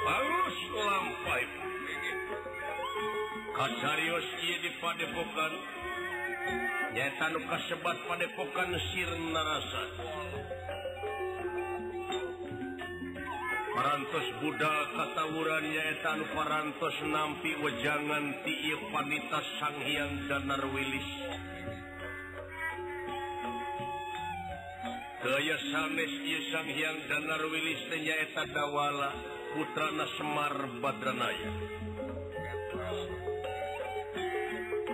bagus 0.00 0.58
lampai 0.72 1.44
kasarios 3.52 4.28
iya 4.40 4.56
di 4.64 4.70
padepokan. 4.80 5.52
Nyata 6.88 7.26
nu 7.36 7.40
kasebat 7.44 7.98
padepokan 8.08 8.72
sirna 8.88 9.42
rasa 9.44 9.82
parantos 13.78 14.26
Buddha 14.42 14.74
katawuran 14.90 15.70
yaetan 15.70 16.26
parantos 16.34 16.98
nampi 17.14 17.54
wejangan 17.62 18.42
ti 18.42 18.74
wanita 18.74 19.38
Sanghiang 19.62 20.26
danar 20.26 20.66
Willis 20.74 21.10
daya 25.22 25.56
sanes 25.70 26.10
Sanghiang 26.50 27.06
danar 27.06 27.38
Willis 27.46 27.86
nyaeta 27.86 28.50
dawala 28.50 29.14
putrana 29.54 30.06
Semar 30.18 30.54
Badranaya. 30.82 31.52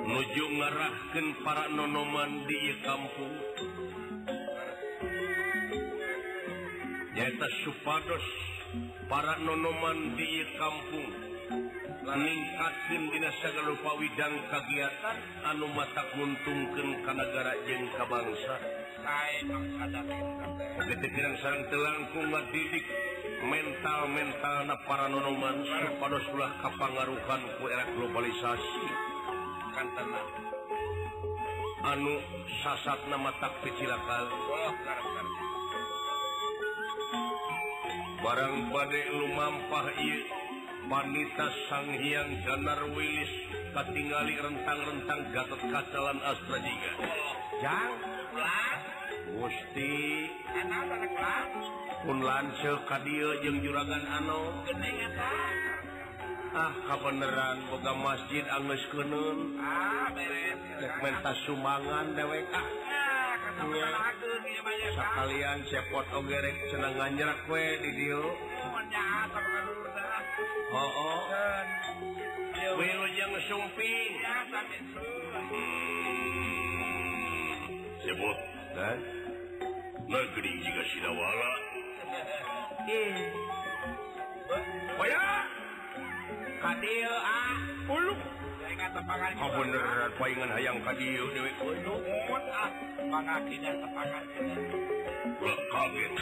Nuju 0.05 0.47
ngarahkan 0.61 1.29
para 1.41 1.73
nonoman 1.73 2.45
di 2.45 2.61
kampung. 2.85 3.37
Nyaeta 7.17 7.49
supados 7.65 8.54
para 9.09 9.39
nonoman 9.43 10.17
di 10.17 10.45
kampung. 10.57 11.13
Meningkatkanpawidang 12.05 14.37
kegiatan 14.53 15.17
anu 15.49 15.73
mata 15.73 16.05
untungken 16.17 16.89
ke 17.01 17.13
negara 17.17 17.57
jengka 17.65 18.05
bangsa. 18.05 18.61
Pikiran 20.85 21.41
sarang 21.41 21.65
telangkung 21.73 22.29
didik 22.53 22.85
mental 23.45 24.09
mental 24.13 24.65
na 24.69 24.77
para 24.85 25.09
nonoman 25.09 25.65
pada 26.01 26.19
sulah 26.29 26.53
kapangaruhan 26.61 27.43
ku 27.61 27.69
era 27.73 27.85
globalisasi. 27.97 28.87
Kantana 29.73 30.23
anu 31.85 32.17
sasat 32.65 32.97
nama 33.13 33.29
tak 33.45 33.61
kecilakal 33.61 34.25
oh, 34.33 34.73
barang 38.25 38.73
badai 38.73 39.05
lumampah 39.13 39.87
I 40.01 40.25
wanita 40.89 41.47
Sanghiang 41.69 42.41
Janar 42.41 42.81
Willis 42.97 43.29
katingali 43.77 44.41
rentang-rentang 44.41 45.29
gatot 45.37 45.61
kacalan 45.61 46.19
Astra 46.25 46.57
jiga 46.57 46.93
jang? 47.61 47.93
Gusti. 49.35 50.33
Pun 52.05 52.19
lancel 52.25 52.81
kadio 52.89 53.45
jeung 53.45 53.61
juragan 53.61 54.05
Ano 54.09 54.65
ah 56.55 56.73
kabeneran 56.87 57.67
boga 57.69 57.93
masjid 57.99 58.47
Angles 58.47 58.85
Kunun 58.95 59.59
ah, 59.59 60.09
segmentasi 60.81 61.41
Sumangan 61.45 62.15
dewek 62.15 62.47
ah. 62.55 63.04
kalian 64.95 65.59
cepot 65.71 66.07
ogerek 66.15 66.57
senangan 66.71 67.11
nyerak 67.15 67.39
kue 67.47 67.67
di 67.83 67.91
dia 67.95 68.19
oh 70.75 70.91
oh 70.91 71.23
wilujeng 72.75 73.35
sumpi 73.47 73.95
sebut 78.05 78.39
dan 78.77 78.99
negeri 80.05 80.53
jika 80.61 80.83
sinawala. 80.93 81.53
Oya, 85.01 85.27
kadil 86.61 87.13
ah, 87.17 87.57
Uluk. 87.89 88.21
palingan 90.19 90.51
hayang 90.51 90.79
kadiu 90.83 91.27
dewe. 91.31 91.51
Kudu 91.59 91.95
ah 92.51 92.71
mangakina 93.07 93.71
tepangan 93.79 94.25
kaget 95.71 96.13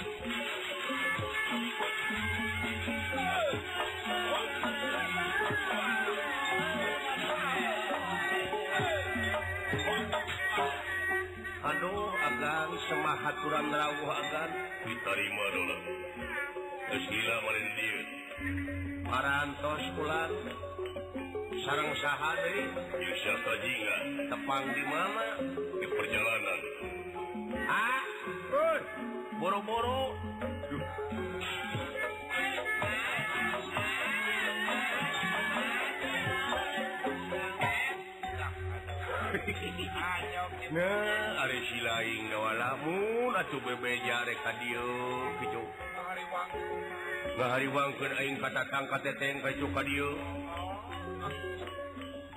Aduh 11.62 12.10
agan 12.10 12.70
semahat 12.90 13.34
kurang 13.38 13.70
rawuh 13.70 14.10
agan? 14.12 14.50
Diterima 14.82 15.44
dulu 15.54 15.76
Terus 16.90 17.04
gila 17.06 17.36
malin 17.38 17.68
dia 17.78 18.00
Parantos 19.06 19.84
pulang 19.94 20.34
sarang 21.60 21.92
sah 22.00 22.16
tepang 24.32 24.64
di 24.72 24.84
mana? 24.88 25.26
Di 25.76 25.86
perjalanan. 25.92 26.60
Ah 27.68 28.00
boro-boro. 29.36 30.16
Nah 40.72 41.44
ada 41.44 41.58
si 41.68 41.78
lain 41.84 42.32
ngawalamun 42.32 43.32
atuh 43.36 43.60
bebe 43.60 44.00
rek 44.00 44.38
ka 44.40 44.52
dieu 44.56 44.92
kitu. 45.44 45.64
ngahariwang 47.32 47.92
kan 47.96 48.12
aing 48.20 48.36
kata 48.40 48.62
ka 48.68 48.98
teteng 49.04 49.44
ka 49.44 49.82
dieu. 49.84 50.16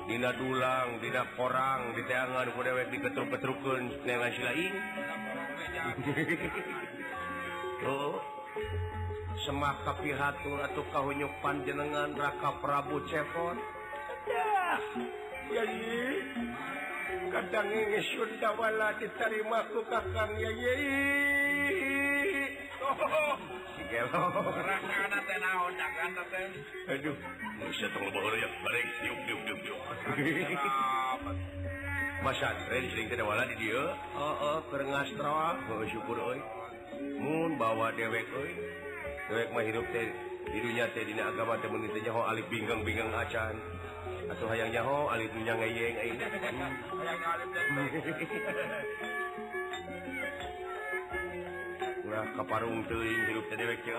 Dina 0.06 0.30
dulang 0.38 1.02
Dina 1.02 1.26
porang 1.34 1.98
di 1.98 2.06
teangan 2.06 2.54
ku 2.54 2.62
dewek 2.62 2.94
diketruk-ketrukun 2.94 4.06
lain. 4.06 4.74
Oh. 7.86 8.18
Tuh 8.18 8.36
semaka 9.46 9.94
pihatur 10.02 10.58
atau 10.64 10.82
kahunyuk 10.90 11.30
panjenengan 11.44 12.18
Raka 12.18 12.58
Prabu 12.64 13.04
Cepon 13.06 13.60
jadi 15.52 16.00
kadang 17.30 17.70
ini 17.70 18.02
Sundawala 18.16 18.96
diterima 18.98 19.70
ku 19.70 19.86
kakang 19.86 20.34
ya 20.40 20.50
teh. 26.34 26.50
Aduh. 26.92 27.16
syukur 35.88 36.18
bawa 37.56 37.96
dewek 37.96 38.28
dewek 39.32 39.48
hidup 39.72 39.86
teh 39.94 41.04
dina 41.06 41.32
agama 41.32 41.56
temenho 41.64 41.88
Ali 42.28 42.44
pinggang-pinggang 42.52 43.14
acan. 43.14 43.56
Atau 44.26 44.50
hayang 44.50 44.74
nyaho 44.74 45.06
Ali 45.10 45.30
punya 45.30 45.54
ngeyeng 45.56 46.18
nah 52.06 52.22
kaparung 52.38 52.86
teuing 52.86 53.22
hidup 53.28 53.46
teh 53.50 53.58
dewek 53.58 53.80
teh 53.82 53.98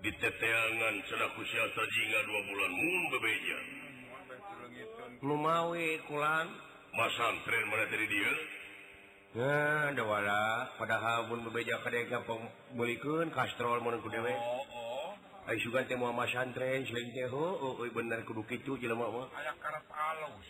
diteteangan 0.00 0.94
selaku 1.04 1.40
siatajinga 1.44 2.20
dua 2.24 2.40
bulan 2.48 2.72
mun 2.72 3.02
bebeja 3.12 3.58
lumawi 5.20 6.00
kulan 6.08 6.48
masantren 6.96 7.64
mana 7.68 7.84
dari 7.92 8.08
dia 8.08 8.32
Nah, 9.30 9.94
dawala 9.94 10.74
padahal 10.74 11.30
pun 11.30 11.46
bebeja 11.46 11.78
kadek 11.86 12.10
pembulikun 12.26 13.30
kastrol 13.30 13.78
mana 13.78 14.02
kudewe. 14.02 14.34
Oh, 14.34 14.66
oh. 14.74 15.14
Ai 15.46 15.54
sugan 15.62 15.86
teh 15.86 15.94
mau 15.94 16.10
masantren 16.10 16.82
selain 16.82 17.14
teh 17.14 17.30
oh, 17.30 17.78
oh, 17.78 17.78
bener 17.94 18.26
kudu 18.26 18.42
kitu 18.50 18.74
jelema 18.82 19.06
mah. 19.06 19.30
Aya 19.30 19.54
karep 19.62 19.86
alus. 19.86 20.48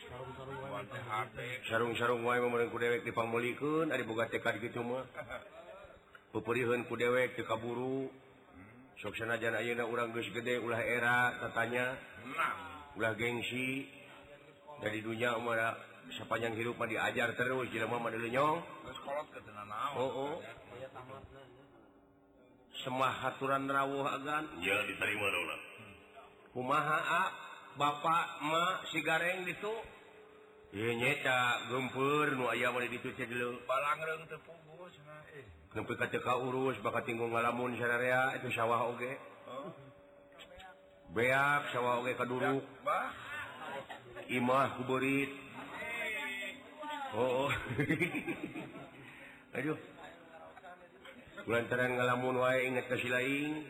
Sarung-sarung 1.68 2.24
wae 2.24 2.40
mana 2.40 2.72
kudewe 2.72 3.04
dipamulikeun 3.04 3.92
ari 3.92 4.00
boga 4.08 4.32
tekad 4.32 4.56
kitu 4.64 4.80
mah. 4.80 5.04
Pupurieun 6.32 6.88
kudewek 6.88 7.36
teu 7.36 7.44
kaburu. 7.44 8.08
soksanajan 9.00 9.56
Ayeuna 9.56 9.88
urang 9.88 10.12
geus 10.12 10.28
gede 10.32 10.60
ulah 10.60 10.80
era 10.80 11.36
katanya 11.40 11.96
ulah 12.96 13.12
gengsi. 13.16 13.88
Dari 14.80 15.04
dunia 15.04 15.36
um 15.36 15.44
sepanjang 16.16 16.56
hidup 16.56 16.80
mah 16.80 16.88
diajar 16.88 17.36
terus 17.36 17.68
jelema 17.68 18.00
mah 18.00 18.12
nyong. 18.12 18.58
Oh, 20.00 20.08
oh. 20.08 20.34
semah 22.80 23.12
haturan 23.12 23.68
rawuh 23.68 24.08
agan. 24.08 24.48
Ya 24.64 24.80
diterima 24.88 25.26
ulah 25.28 25.60
kumaha 26.54 26.98
a? 26.98 27.24
Bapak 27.78 28.42
ma 28.44 28.82
si 28.90 28.98
gareng 29.00 29.46
ditu? 29.46 29.70
nyeta 30.70 31.66
gempur 31.66 32.30
nu 32.38 32.46
aya 32.46 32.70
dituka 35.98 36.34
urus 36.38 36.78
bakal 36.82 37.02
tinggung 37.02 37.34
ngalamun 37.34 37.74
sararea 37.78 38.38
itu 38.38 38.54
sawah 38.54 38.90
oge. 38.90 39.18
Beak 41.10 41.74
sawah 41.74 42.02
oge 42.02 42.14
kaduruk 42.14 42.62
imah 44.30 44.78
kuburit 44.78 45.30
oh, 47.18 47.50
oh. 47.50 47.52
aduh. 49.58 49.78
Lantaran 51.50 51.98
ngalamun 51.98 52.38
wae 52.38 52.70
ingat 52.70 52.86
kasih 52.86 53.10
lain 53.10 53.66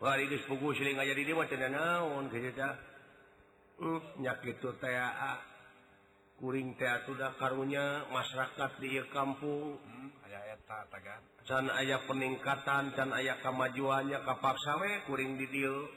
hari 0.00 0.28
geus 0.28 0.44
pugu 0.48 0.72
siling 0.76 0.96
aja 1.00 1.12
di 1.16 1.24
dieu 1.24 1.36
mah 1.36 1.48
teu 1.48 1.56
naon 1.56 2.28
hmm, 2.28 2.32
kieu 2.32 2.52
teh 2.52 2.72
nyakit 4.20 4.60
teh 4.60 4.96
kuring 6.38 6.74
sudah 6.78 7.34
karunya 7.38 8.04
masyarakat 8.10 8.70
di 8.82 8.98
kampung. 9.10 9.78
Dan 11.44 11.68
ayah 11.76 12.00
peningkatan 12.08 12.96
can 12.96 13.12
ayah 13.12 13.36
kemajuannya 13.44 14.24
kapaksawe 14.24 15.04
kuring 15.04 15.36
didilnya 15.36 15.92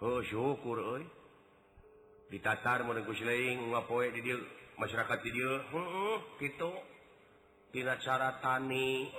oh, 0.00 0.24
syukur 0.24 1.04
ditatar 2.32 2.88
didil 4.16 4.40
masyarakat 4.80 5.18
didil. 5.20 5.52
Hmm, 5.68 6.16
kitu. 6.40 6.72
Tidak 7.68 8.00
cara 8.00 8.40
tani 8.40 9.12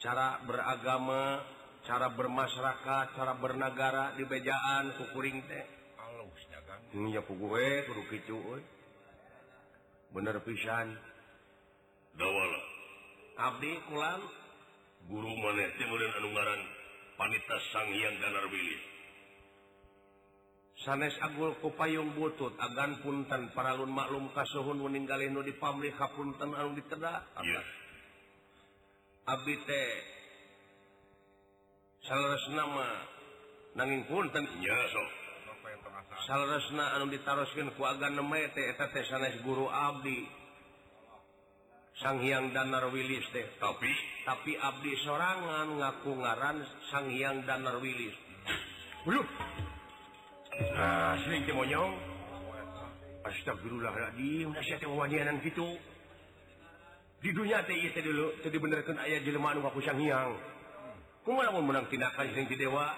cara 0.00 0.44
beragama 0.44 1.40
cara 1.88 2.12
bermasyarakat 2.12 3.16
cara 3.16 3.32
bernagara 3.40 4.12
di 4.16 4.28
bejaan 4.28 4.92
kukuring 5.00 5.40
teh. 5.48 5.79
bener 10.10 10.36
pisan 10.42 10.88
Dawala. 12.18 12.62
Abdi 13.38 13.72
Kulam 13.86 14.20
guru 15.06 15.30
maneh 15.38 15.70
Timuran 15.78 16.12
Anunggaran 16.18 16.60
Panita 17.14 17.56
Sanghyang 17.70 18.18
Danar 18.18 18.50
Willy 18.50 18.90
sanes 20.80 21.12
Agul 21.20 21.60
kupayung 21.60 22.16
butut 22.16 22.56
agan 22.56 23.04
punten 23.04 23.52
paralun 23.52 23.92
maklum 23.92 24.32
kasuhun 24.32 24.80
meninggalin 24.80 25.36
nu 25.36 25.44
dipamrih 25.44 25.92
kapunten 25.92 26.56
anu 26.56 26.72
ditedak. 26.72 27.20
Yes. 27.44 27.68
Abdi 29.28 29.54
teh 29.68 29.90
salah 32.08 32.40
nama 32.56 32.88
nanging 33.76 34.08
punten 34.08 34.44
Nya 34.58 34.78
sok 34.88 35.19
salresna 36.26 36.96
anu 36.96 37.08
ditaroskan 37.12 37.72
kuagaes 37.76 39.36
guru 39.44 39.68
Abdi. 39.68 40.40
Sanghyang 42.00 42.56
Danar 42.56 42.88
Willis 42.88 43.28
teh. 43.28 43.44
Tapi? 43.60 43.92
Tapi 44.24 44.56
Abdi 44.56 44.92
sorangan 45.04 45.68
ngaku 45.76 46.10
ngaran 46.16 46.64
Sanghyang 46.88 47.44
Danar 47.44 47.76
Willis 47.76 48.30
belum 49.00 49.24
nah, 50.76 51.16
sering 51.24 51.48
monyong. 51.56 51.92
Astagfirullahaladzim. 53.20 54.48
Nasihat 54.56 54.84
wadianan 54.88 55.44
gitu 55.44 55.76
di 57.20 57.36
dunia 57.36 57.60
teh 57.68 57.76
dulu 58.00 58.32
teh 58.40 58.48
benerkan 58.48 58.96
ayah 59.04 59.20
jelema 59.20 59.52
anu 59.52 59.60
ngaku 59.60 59.84
Sanghyang 59.84 60.40
kumaha 61.20 61.52
lamun 61.52 61.68
menang 61.68 61.86
tindakan 61.92 62.32
sering 62.32 62.48
di 62.48 62.56
dewa? 62.56 62.96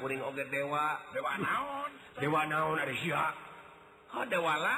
baring 0.00 0.24
oge 0.24 0.44
dewa. 0.48 0.96
Dewa 1.12 1.32
naon? 1.36 1.90
Dewa 2.16 2.42
naon 2.48 2.80
dewala 2.80 4.76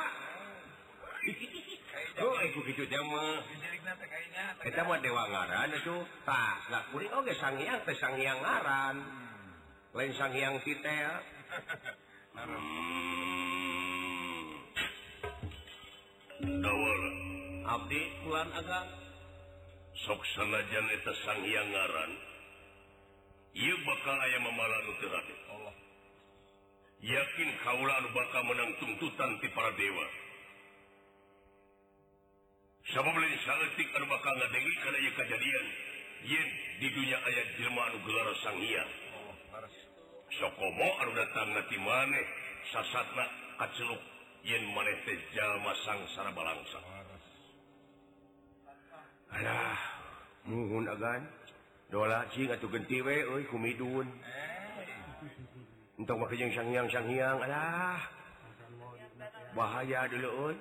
oh, 4.90 4.98
dewa 4.98 5.22
ngaran 5.30 5.70
itu. 5.74 5.96
Kuring 6.90 7.12
oge 7.14 7.32
sangiang 7.38 7.78
teh 7.86 7.96
sangiang 7.98 8.38
ngaran. 8.42 8.96
Lain 9.94 10.12
sangiang 10.18 10.58
kita 10.66 10.90
ya 10.90 11.14
Abdi 17.64 18.02
bulan 18.26 18.50
agak 18.54 18.86
sok 20.06 20.20
sanajan 20.34 20.86
eta 20.98 21.12
sangiang 21.22 21.68
ngaran 21.70 22.33
ia 23.54 23.74
bakal 23.86 24.16
aya 24.18 24.38
memalan 24.42 24.84
Raden 24.98 25.38
Allah. 25.54 25.74
Yakin 27.04 27.50
kaulan 27.62 28.04
bakal 28.10 28.42
menang 28.50 28.72
tuntutan 28.82 29.30
ti 29.38 29.48
para 29.54 29.70
dewa. 29.78 30.06
Sabab 32.90 33.14
lain 33.16 33.38
saletik 33.46 33.88
anu 33.94 34.06
bakal 34.10 34.34
ngadengi 34.34 34.74
kana 34.82 34.98
ieu 34.98 35.12
kejadian. 35.14 35.66
Yen 36.24 36.48
di 36.82 36.88
dunia 36.90 37.18
aya 37.20 37.42
jelma 37.60 37.82
anu 37.92 37.98
gelar 38.02 38.28
sang 38.42 38.58
hiang 38.58 38.92
sokomo 40.34 40.88
anu 41.04 41.12
datang 41.14 41.54
nanti 41.54 41.78
maneh 41.78 42.26
sasatna 42.74 43.24
kaceluk. 43.62 44.02
Yen 44.44 44.66
maneh 44.74 44.98
teh 45.06 45.18
jalma 45.32 45.72
sang 45.86 46.02
balangsa. 46.34 46.80
langsa 46.82 47.04
alah 49.34 49.78
muhun 50.46 50.86
agan 50.86 51.22
gentiwe 51.90 53.16
kumidun 53.50 54.06
untuk 55.94 56.16
makajeng 56.18 56.52
sanghiang 56.52 56.88
sanghiang 56.90 57.38
alah 57.38 58.02
bahaya 59.54 60.10
dulu 60.10 60.54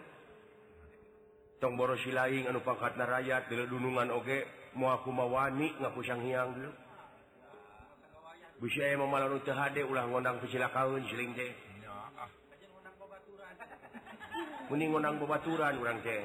tong 1.58 1.80
boros 1.80 2.04
lain 2.06 2.46
anu 2.46 2.60
pangkat 2.62 2.94
na 3.00 3.08
rakyat 3.08 3.50
dulu 3.50 3.64
dunungan 3.72 4.12
oge 4.14 4.46
mau 4.76 4.94
aku 4.94 5.10
mawani 5.10 5.74
ngaku 5.80 6.02
Shangyang 6.06 6.54
dulu 6.54 6.72
bisa 8.62 8.84
ya 8.84 8.96
mamalan 8.96 9.40
untuk 9.40 9.56
hade 9.58 9.82
ulah 9.84 10.08
ngondang 10.08 10.40
pesila 10.40 10.72
kaun 10.72 11.04
seling 11.10 11.36
teh 11.36 11.52
mending 14.72 14.90
ngondang 14.92 15.20
bebaturan 15.20 15.76
orang 15.80 16.00
teh 16.06 16.24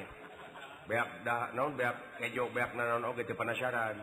beak 0.87 1.09
dah 1.27 1.51
naon 1.55 1.75
beak 1.75 1.95
kejo 2.21 2.47
beak 2.51 2.71
naon 2.77 3.03
oge 3.07 3.27
teh 3.27 3.35
penasaran 3.35 3.97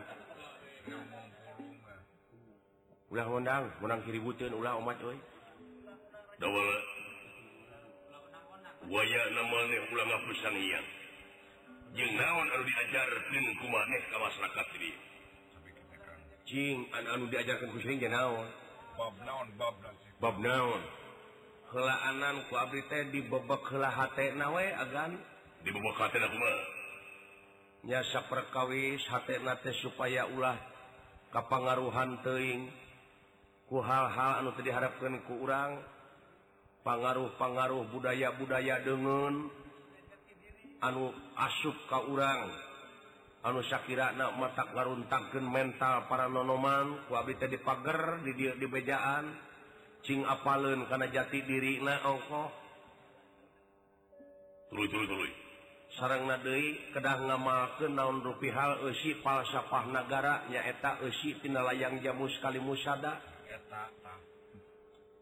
undang-undang 3.07 3.71
menang 3.79 4.01
kiributin 4.03 4.51
ulang 4.51 4.83
umat 4.83 4.99
coy 4.99 5.17
waya 8.87 9.21
namanya 9.35 9.79
ulama 9.91 10.15
pisangian 10.31 10.85
jeung 11.91 12.13
naon 12.15 12.47
anu 12.51 12.63
diajarkeun 12.63 13.45
ku 13.57 13.65
maneh 13.67 14.01
ka 14.11 14.17
masyarakat 14.21 14.67
ini? 14.79 14.91
Cing 16.47 16.77
anu 16.93 17.25
diajarkeun 17.27 17.71
ku 17.73 17.79
sering 17.83 17.99
naon? 18.07 18.47
Bab 18.95 19.15
naon 19.23 19.47
bab 19.59 19.75
naon? 19.83 19.95
Bab 20.23 20.35
naon? 20.39 20.81
Heulaanan 21.67 22.47
ku 22.47 22.53
abdi 22.55 22.79
teh 22.87 23.11
dibebek 23.11 23.63
heula 23.71 23.91
hatena 23.91 24.55
we 24.55 24.71
agan. 24.71 25.19
Dibebek 25.67 25.97
hatena 25.99 26.31
kumaha 26.31 26.61
nya 27.87 27.99
saperkawis 28.11 29.03
hatena 29.11 29.59
teh 29.63 29.75
supaya 29.83 30.27
ulah 30.31 30.55
kapangaruhan 31.31 32.23
teing 32.23 32.71
ku 33.67 33.83
hal-hal 33.83 34.43
anu 34.43 34.55
diharapkan 34.59 35.19
ku 35.27 35.43
urang 35.43 35.83
pangaruh-pangaruh 36.87 37.91
budaya-budaya 37.91 38.79
dengan 38.79 39.51
anu 40.79 41.11
asup 41.35 41.75
ka 41.91 42.07
urang. 42.07 42.47
Anu 43.43 43.63
Shakira 43.63 44.11
matak 44.35 44.75
mata 44.75 45.39
mental 45.39 46.09
para 46.11 46.27
nonoman 46.27 47.07
kuabita 47.07 47.47
di 47.47 47.59
pagar 47.61 48.19
di 48.25 48.33
di 48.33 48.67
bejaan 48.67 49.29
cing 50.03 50.25
apalun 50.25 50.83
karena 50.89 51.07
jati 51.07 51.39
diri 51.45 51.79
na 51.79 52.01
oh, 52.07 52.17
ongkoh 52.17 52.49
Tuluy 54.67 54.87
tuluy 54.91 55.31
sarang 55.95 56.27
Nadei 56.27 56.91
kedang 56.91 57.23
kedah 57.31 57.79
ke 57.79 57.87
naon 57.87 58.19
rupi 58.19 58.51
hal 58.51 58.83
esi 58.91 59.15
falsafah 59.23 59.87
negara 59.87 60.43
nyaeta 60.51 60.99
eusi 61.07 61.39
tina 61.39 61.63
layang 61.63 62.03
jamu 62.03 62.27
sekali 62.27 62.59
musada 62.59 63.23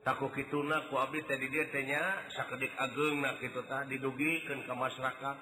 takut 0.05 0.29
kituna 0.37 0.85
ku 0.85 1.01
abdi 1.01 1.25
tadi 1.25 1.49
dia 1.49 1.65
tanya 1.73 2.29
sakedik 2.29 2.69
ageng 2.77 3.25
nak 3.25 3.41
gitu 3.41 3.65
ta 3.65 3.89
didugikan 3.89 4.61
ke 4.61 4.73
masyarakat. 4.77 5.37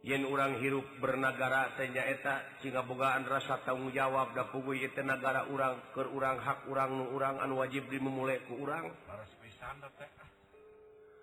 Yen 0.00 0.24
urang 0.24 0.56
hirup 0.62 0.86
bernagara 0.96 1.76
teh 1.76 1.90
nyaeta 1.90 2.62
cingga 2.62 2.86
bogaan 2.86 3.28
rasa 3.28 3.60
tanggung 3.66 3.92
jawab 3.92 4.32
da 4.32 4.48
puguy 4.48 4.80
teh 4.94 5.04
negara 5.04 5.44
urang 5.50 5.92
keur 5.92 6.08
urang 6.14 6.40
hak 6.40 6.70
urang 6.70 6.96
nu 6.96 7.04
urang 7.12 7.36
anu 7.42 7.60
wajib 7.60 7.90
dimulai 7.90 8.40
ku 8.48 8.62
urang. 8.62 8.88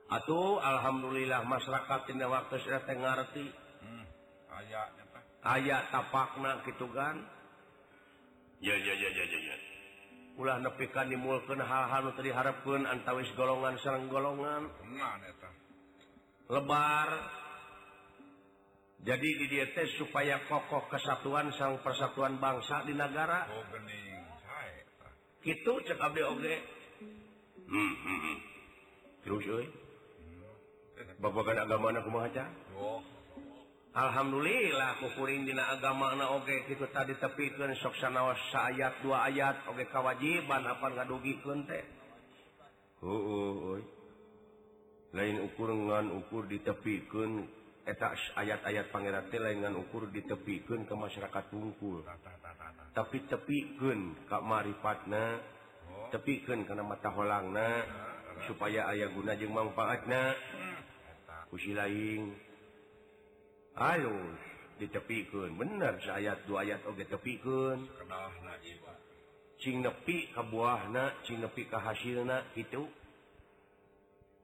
Atuh 0.08 0.64
Alhamdulillah 0.64 1.44
masyarakat 1.44 2.00
tidak 2.08 2.32
waktu 2.32 2.56
sudah 2.64 2.80
ngerti 2.80 3.44
hmm, 3.84 4.06
aya 4.56 4.82
aya 5.44 5.78
tapakna 5.92 6.64
gitu 6.64 6.88
kan. 6.96 7.20
Ya, 8.64 8.74
ya, 8.74 8.94
ya, 8.96 9.10
ya, 9.12 9.26
ya. 9.28 9.58
ulah 10.40 10.58
nepikan 10.64 11.10
dimulkan 11.12 11.60
hal-hal 11.62 12.14
diharapkan 12.18 12.88
antawis 12.88 13.28
golongan 13.36 13.76
serang 13.84 14.08
golongan. 14.08 14.70
Nah, 14.96 15.20
lebar. 16.56 17.10
Jadi 18.98 19.30
di 19.40 19.46
dietes 19.46 19.94
supaya 20.00 20.42
kokoh 20.50 20.90
kesatuan 20.90 21.54
sang 21.54 21.80
persatuan 21.86 22.42
bangsa 22.42 22.82
di 22.88 22.98
negara. 22.98 23.46
Oh, 23.54 23.64
abdi 26.02 26.22
ogé. 26.28 26.56
hmm, 27.68 27.94
hmm, 28.04 28.38
terus 29.24 29.44
babagan 31.18 31.66
agama 31.66 31.90
anak 31.94 32.06
oh. 32.78 33.02
Alhamdulillah 33.98 35.02
kukuring 35.02 35.50
dina 35.50 35.74
agama 35.74 36.14
anak 36.14 36.30
oge 36.38 36.70
itu 36.70 36.86
tadi 36.94 37.18
tepikeun 37.18 37.74
sok 37.82 37.98
sanaos 37.98 38.38
ayat 38.54 39.02
dua 39.02 39.26
ayat 39.26 39.66
oge 39.74 39.90
kewajiban 39.90 40.70
apa 40.70 40.86
nggak 40.86 41.10
dugi 41.10 41.42
teh. 41.42 41.84
Uh, 43.02 43.78
euy. 43.78 43.82
lain 45.18 45.42
ukur 45.50 45.74
ngan 45.74 46.14
ukur 46.14 46.46
ditepikeun 46.46 47.50
eta 47.90 48.14
ayat-ayat 48.38 48.94
pangeran 48.94 49.26
teh 49.34 49.42
lain 49.42 49.66
ngan 49.66 49.74
ukur 49.82 50.14
ditepikeun 50.14 50.86
ke 50.86 50.94
masyarakat 50.94 51.44
tungkul 51.50 52.06
tapi 52.94 53.18
tepikeun 53.26 54.30
kak 54.30 54.46
marifatna 54.46 55.42
oh. 55.90 56.10
tepikeun 56.14 56.70
karena 56.70 56.86
mata 56.86 57.10
holangna 57.10 57.82
supaya 58.46 58.86
ayah 58.94 59.10
guna 59.10 59.34
jeng 59.34 59.50
manfaatna. 59.50 60.38
kusi 61.50 61.72
lain 61.76 62.36
halus. 63.78 64.40
Ditepikan. 64.78 65.58
Bener 65.58 65.98
ayat 66.06 66.46
dua 66.46 66.62
ayat 66.62 66.86
oke 66.86 67.02
tepikan? 67.10 67.82
Cing 69.58 69.82
nepi 69.82 70.30
kebuahna 70.30 71.26
cing 71.26 71.42
nepi 71.42 71.66
ke 71.66 71.78
hasilna 71.82 72.46
gitu. 72.54 72.86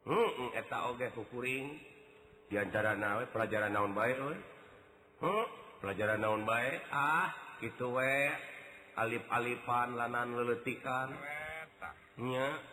Hmm, 0.04 0.52
eta 0.58 0.90
oge 0.90 1.14
kukuring 1.14 1.80
diantara 2.50 2.98
nawe 2.98 3.24
pelajaran 3.32 3.72
naon 3.72 3.96
baik 3.96 4.20
oi 4.20 4.38
hmm, 5.24 5.46
pelajaran 5.80 6.20
naon 6.20 6.44
baik 6.44 6.82
ah 6.90 7.30
gitu 7.62 7.94
we. 7.94 8.34
Alif-alifan 8.94 9.98
lanan 9.98 10.38
leletikan. 10.38 11.10
Nya. 12.22 12.73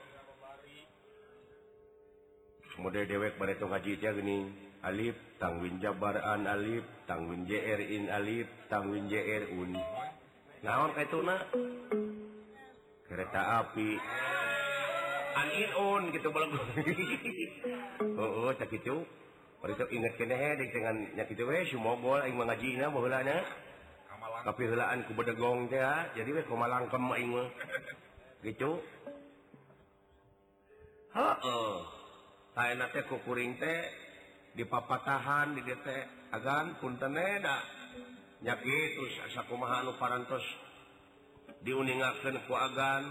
mode 2.81 3.05
dewek 3.05 3.37
bareto 3.37 3.69
teh 3.69 4.01
geuning 4.01 4.49
Alif 4.81 5.13
tangwin 5.37 5.77
Jabaran 5.77 6.49
Alif 6.49 6.81
tangwin 7.05 7.45
JRin 7.45 8.09
Alif 8.09 8.49
tangwin 8.73 9.05
JR 9.13 9.53
un. 9.53 9.77
Naon 10.65 10.97
itu 10.97 11.21
na 11.21 11.37
kereta 13.05 13.61
api. 13.61 14.01
Aninun 15.37 16.03
gitu 16.17 16.29
belum. 16.33 16.51
Oh, 18.21 18.49
oh 18.49 18.53
tak 18.53 18.73
itu 18.73 19.05
ingat 19.93 20.17
kene 20.17 20.37
dek 20.57 20.73
dengan 20.73 20.97
nyakit 21.17 21.41
we 21.45 21.69
sumogol 21.69 22.21
aing 22.21 22.37
mangajina 22.37 22.89
baheulana 22.89 23.45
tapi 24.41 24.65
heulaan 24.65 25.05
ku 25.05 25.13
bedegong 25.13 25.69
teh 25.69 25.85
jadi 26.17 26.29
we 26.33 26.41
komalangkem 26.49 27.05
aing 27.13 27.29
mah. 27.37 27.49
Gitu. 28.45 28.81
Heeh 31.13 32.00
kukuring 33.07 33.59
teh 33.59 33.81
dipapatahan 34.59 35.55
di 35.55 35.63
detek 35.63 36.35
agan 36.35 36.79
punteneda 36.83 37.63
nyakit 38.43 38.91
anu 39.39 39.93
parantos 40.01 40.43
diuningakeun 41.63 42.37
ku 42.49 42.55
agan 42.57 43.05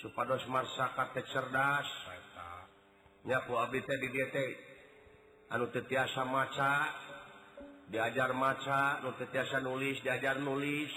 supados 0.00 0.44
masyarakat 0.48 1.08
cerdas 1.28 1.88
nyaku 3.28 3.52
abdi 3.60 3.80
teh 3.84 3.98
di 4.00 4.08
detek 4.08 4.52
anu 5.52 5.68
tetiasa 5.68 6.24
maca 6.24 6.72
diajar 7.92 8.32
maca 8.32 9.04
nu 9.04 9.12
tetiasa 9.20 9.60
nulis 9.60 10.00
diajar 10.00 10.40
nulis. 10.40 10.88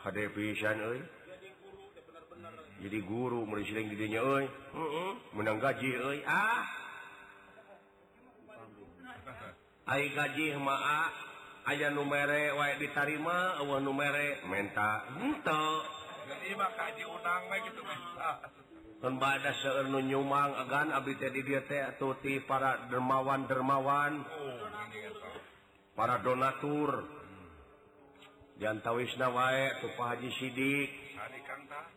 Hade 0.00 0.24
pisan 0.32 0.80
euy. 0.80 1.19
jadi 2.80 2.98
guru 3.04 3.44
mulai 3.44 3.68
siling 3.68 3.92
di 3.92 3.96
dinya 3.96 4.20
euy 4.24 4.46
heeh 4.48 5.12
menang 5.36 5.60
gaji 5.60 5.90
euy 6.00 6.20
ah. 6.24 6.80
Ai 9.90 10.06
gaji 10.14 10.54
maa 10.54 10.78
ah. 10.78 11.08
aya 11.66 11.90
numere 11.90 12.54
wae 12.54 12.78
ditarima 12.78 13.58
eueuh 13.58 13.82
numere 13.82 14.38
menta. 14.46 15.02
Henteu 15.18 15.82
Jadi 16.30 16.54
mah 16.54 16.70
kaji 16.78 17.02
unang 17.10 17.42
mah 17.50 17.58
gitu 17.58 17.82
kan. 17.82 17.98
Kan 19.02 19.14
bada 19.18 19.50
nu 19.90 19.98
nyumang 19.98 20.54
agan 20.62 20.94
abi 20.94 21.18
teh 21.18 21.34
di 21.34 21.42
dieu 21.42 21.58
teh 21.66 21.82
atuh 21.82 22.14
ti 22.22 22.38
para 22.38 22.86
dermawan-dermawan. 22.86 24.12
Oh, 24.22 24.62
para 25.98 26.22
donatur. 26.22 27.02
Diantawisna 28.62 29.26
wae 29.34 29.74
tuh 29.82 29.90
Pak 29.98 30.06
Haji 30.06 30.30
Sidik. 30.38 31.09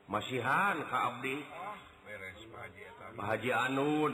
masihan 0.07 0.77
Ka 0.87 0.97
Abdi. 1.13 1.35
Ah, 3.17 3.27
Haji 3.33 3.51
Anun. 3.51 4.13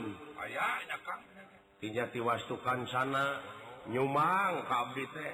Tijati 1.80 2.20
wastukan 2.20 2.84
sana. 2.88 3.40
Nyumang 3.88 4.68
Ka 4.68 4.90
Abdi 4.90 5.04
teh. 5.10 5.32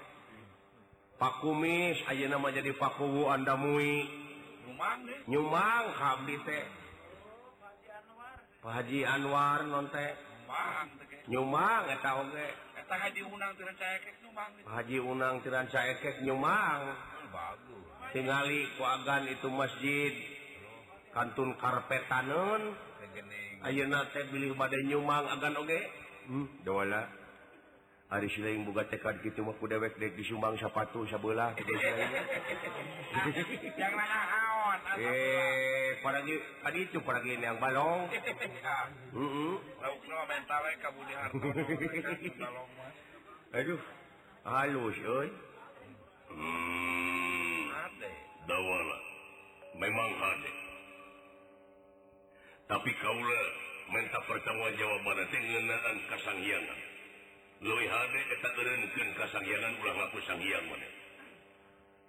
Pak 1.17 1.41
Kumis 1.41 1.97
aja 2.05 2.29
nama 2.29 2.53
jadi 2.53 2.77
Pakuwu 2.77 3.33
Anda 3.33 3.57
mui 3.57 4.05
nyumang 5.27 5.85
Ka 5.97 6.21
Abdi 6.21 6.37
teh. 6.45 6.65
Pak 8.63 8.73
Haji 8.83 9.01
Anwar 9.03 9.65
non 9.67 9.89
teh. 9.91 10.13
Nyumang 11.27 11.91
eta 11.91 12.23
oge. 12.23 12.49
Eta 12.79 12.95
Haji 13.03 13.23
Unang 13.27 13.51
tirancaekek 13.59 14.15
nyumang 14.23 14.51
Haji 14.63 14.99
Unang 15.03 15.35
tiran 15.43 15.67
caekek 15.67 16.17
nyumang 16.23 16.83
tingali 18.15 18.63
ku 18.79 18.83
agan 18.87 19.27
itu 19.27 19.49
masjid. 19.51 20.36
kantun 21.17 21.57
karpetanon 21.57 22.77
bilih 24.29 24.53
bade 24.53 24.85
nyumang 24.85 25.25
agan 25.33 25.57
oge. 25.57 25.81
Hmm. 26.29 26.45
Dola 26.61 27.09
ari 28.07 28.31
silaing 28.31 28.63
buka 28.63 28.87
tekad 28.87 29.19
kitu 29.19 29.43
mah 29.43 29.59
ku 29.59 29.67
dewek 29.67 29.99
dek 29.99 30.15
disumbang 30.15 30.55
sepatu 30.63 31.03
sebelah 31.11 31.59
yang 31.59 31.67
ah, 33.83 33.91
mana 33.99 34.19
awan 34.31 34.79
ah, 34.79 34.95
eh 34.95 35.99
paragi 36.07 36.39
tadi 36.63 36.87
itu 36.87 37.03
paragi 37.03 37.35
gini 37.35 37.51
yang 37.51 37.59
balong. 37.59 38.07
Heeh 39.17 39.55
lauk 39.83 40.03
no 40.07 40.23
mental 40.31 40.63
kamu 40.79 41.01
di 41.03 41.15
balong 42.39 42.71
aduh 43.59 43.83
halus 44.47 44.99
euy. 45.03 45.29
Hmm, 46.27 47.71
dawala. 48.47 48.99
Memang 49.79 50.11
hade. 50.15 50.66
tapi 52.67 52.91
Kaula 52.99 53.43
minta 53.95 54.19
pertama 54.27 54.75
jawaban 54.75 55.19
pengenaan 55.31 55.97
kasanghiangan 56.11 56.81
kasanghiangan 59.15 59.75
ulangku 59.79 60.19
sanghiang 60.27 60.67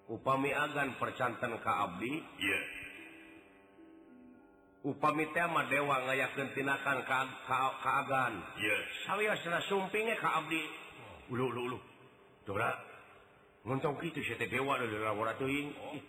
upami 0.10 0.52
agan 0.52 0.98
percantan 0.98 1.62
ka 1.62 1.74
Abdi 1.86 2.14
yeah. 2.42 2.66
upami 4.82 5.30
tema 5.36 5.70
dewa 5.70 6.10
ngayaken 6.10 6.58
tinakan 6.58 7.06
ka, 7.06 7.20
ka, 7.46 7.60
kagan 7.86 8.34
yes. 8.58 8.86
saya 9.06 9.38
sumpingnya 9.70 10.18
ka 10.18 10.42
Abdi 10.42 10.64
ulu, 11.28 11.52
ulu, 11.54 11.62
ulu. 11.76 11.80
Dora, 12.48 12.72
dewa 13.68 14.80
oh. 14.80 16.00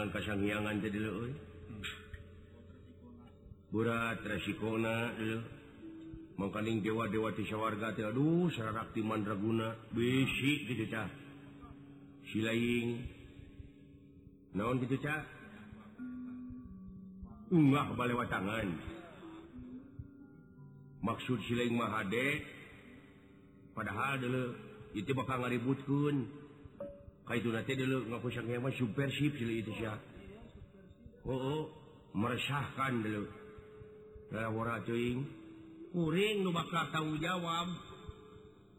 jangan 0.00 0.16
kasangiangan 0.16 0.80
jadi 0.80 0.98
berat 3.68 4.24
resikoona 4.24 5.12
Mangkaning 6.40 6.80
dewa-dewati 6.80 7.44
teh 7.44 8.00
aduh 8.00 8.48
serakti 8.48 9.04
Mandraguna. 9.04 9.76
Besi 9.92 10.64
gitu 10.72 10.88
silaing. 12.32 13.04
Naon 14.56 14.80
gitu 14.80 14.96
nggak 17.52 17.84
kebalewa 17.92 18.24
tangan. 18.24 18.72
Maksud 21.04 21.44
siling 21.44 21.76
Mahade 21.76 22.40
padahal 23.76 24.16
dulu 24.16 24.44
itu 24.96 25.12
bakal 25.12 25.44
ngaributkeun. 25.44 26.39
dulupersip 27.30 29.32
itu 29.38 29.72
oh, 31.26 31.30
oh, 31.30 31.70
meresahkan 32.16 33.06
dulu 33.06 33.26
kuring 35.90 36.46
bakal 36.54 36.86
tahu 36.94 37.18
jawab. 37.18 37.68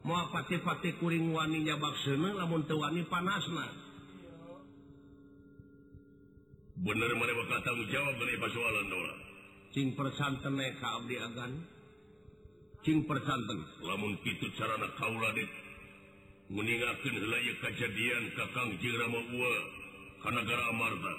Mau 0.02 0.34
pati-pati 0.34 0.98
kuring 0.98 1.30
waninya 1.30 1.78
baksana 1.78 2.34
lamun 2.34 2.66
tewani 2.66 3.06
panasna 3.06 3.70
bener 6.82 7.14
mana 7.14 7.34
bakal 7.38 7.60
tahu 7.62 7.86
jawab 7.94 8.18
dari 8.18 8.36
persoalan 8.42 8.86
dola 8.90 9.14
cing 9.72 9.88
persanten 9.94 10.58
naik 10.58 10.82
abdi 10.82 11.16
agan. 11.22 11.52
Cing 12.82 13.06
persanten 13.06 13.62
lamun 13.86 14.18
itu 14.26 14.50
cara 14.58 14.82
nak 14.82 14.98
kaulah 14.98 15.30
dek 15.38 15.61
meninggalkan 16.52 17.16
wilayah 17.16 17.56
kejadian 17.64 18.36
Kakang 18.36 18.76
ka 18.76 19.08
Kanagara 20.22 20.64
Amarta 20.70 21.14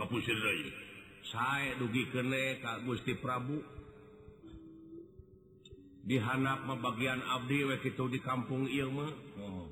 Kapusir 0.00 0.34
Raya. 0.34 0.72
Saya 1.28 1.70
dugi 1.76 2.08
kene 2.08 2.58
Ka 2.64 2.80
Gusti 2.82 3.12
Prabu. 3.20 3.60
Dihanap 6.06 6.70
mah 6.70 6.78
bagian 6.78 7.18
abdi 7.18 7.66
we 7.66 7.76
kitu 7.82 8.06
di 8.06 8.22
kampung 8.22 8.70
ieu 8.70 8.88
mah. 8.88 9.12
Oh. 9.42 9.66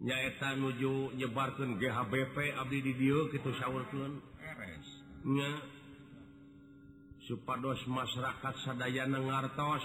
Nyaeta 0.00 0.56
nuju 0.60 1.16
nyebarkeun 1.16 1.80
GHBP 1.80 2.36
abdi 2.56 2.78
di 2.84 2.92
dieu 3.00 3.32
kitu 3.32 3.50
saweurkeun. 3.56 4.20
Eres. 4.44 4.88
Nya 5.24 5.50
supados 7.24 7.80
masyarakat 7.88 8.54
sadaya 8.64 9.08
ngartos 9.08 9.84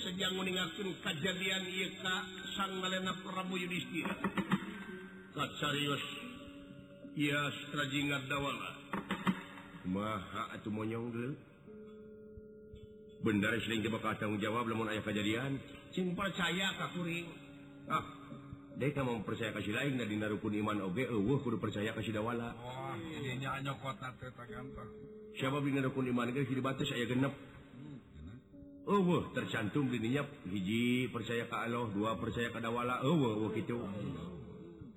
sejang 0.00 0.34
meningkatkan 0.36 0.88
kejadian 1.04 1.62
ka 2.00 2.16
sang 2.56 2.72
Malena 2.80 3.12
Prabu 3.20 3.60
Yudhistira. 3.60 4.16
Kacarius 5.30 6.04
ia 7.14 7.38
strajingat 7.50 8.26
dawala 8.30 8.70
maha 9.86 10.54
atuh 10.54 10.70
monyong 10.70 11.10
geul 11.10 11.32
bener 13.20 13.58
sering 13.60 13.82
bakal 13.90 14.14
tanggung 14.16 14.38
jawab 14.38 14.70
lamun 14.70 14.88
aya 14.88 15.02
kejadian 15.02 15.58
cing 15.90 16.14
percaya 16.14 16.70
ka 16.78 16.94
kuring. 16.94 17.26
Ah 17.90 18.06
Dek 18.80 18.96
kamu 18.96 19.20
mempercaya 19.20 19.52
ka 19.52 19.60
si 19.60 19.76
lain 19.76 19.98
da 20.00 20.08
dina 20.08 20.30
rukun 20.30 20.56
iman 20.56 20.80
oge 20.88 21.04
eueuh 21.04 21.42
kudu 21.44 21.60
percaya 21.60 21.92
ka 21.92 22.00
si 22.00 22.16
dawala. 22.16 22.54
Oh 22.64 22.96
ini 22.96 23.36
nya 23.42 23.60
anyokotna 23.60 24.14
teh 24.16 24.32
tagantang 24.32 24.88
siapa 25.36 25.60
dina 25.60 25.84
rukun 25.84 26.08
iman 26.08 26.32
ge 26.32 26.48
di 26.48 26.62
batas 26.64 26.88
aya 26.94 27.04
genep. 27.04 27.34
uh, 28.90 29.22
tercantum 29.30 29.86
dirinya 29.86 30.26
hiji 30.50 31.06
percaya 31.14 31.46
ke 31.46 31.54
Allah. 31.54 31.86
Dua 31.94 32.18
percaya 32.18 32.50
kedawala 32.50 33.06
uh, 33.06 33.14
uh, 33.14 33.48
gitu 33.54 33.78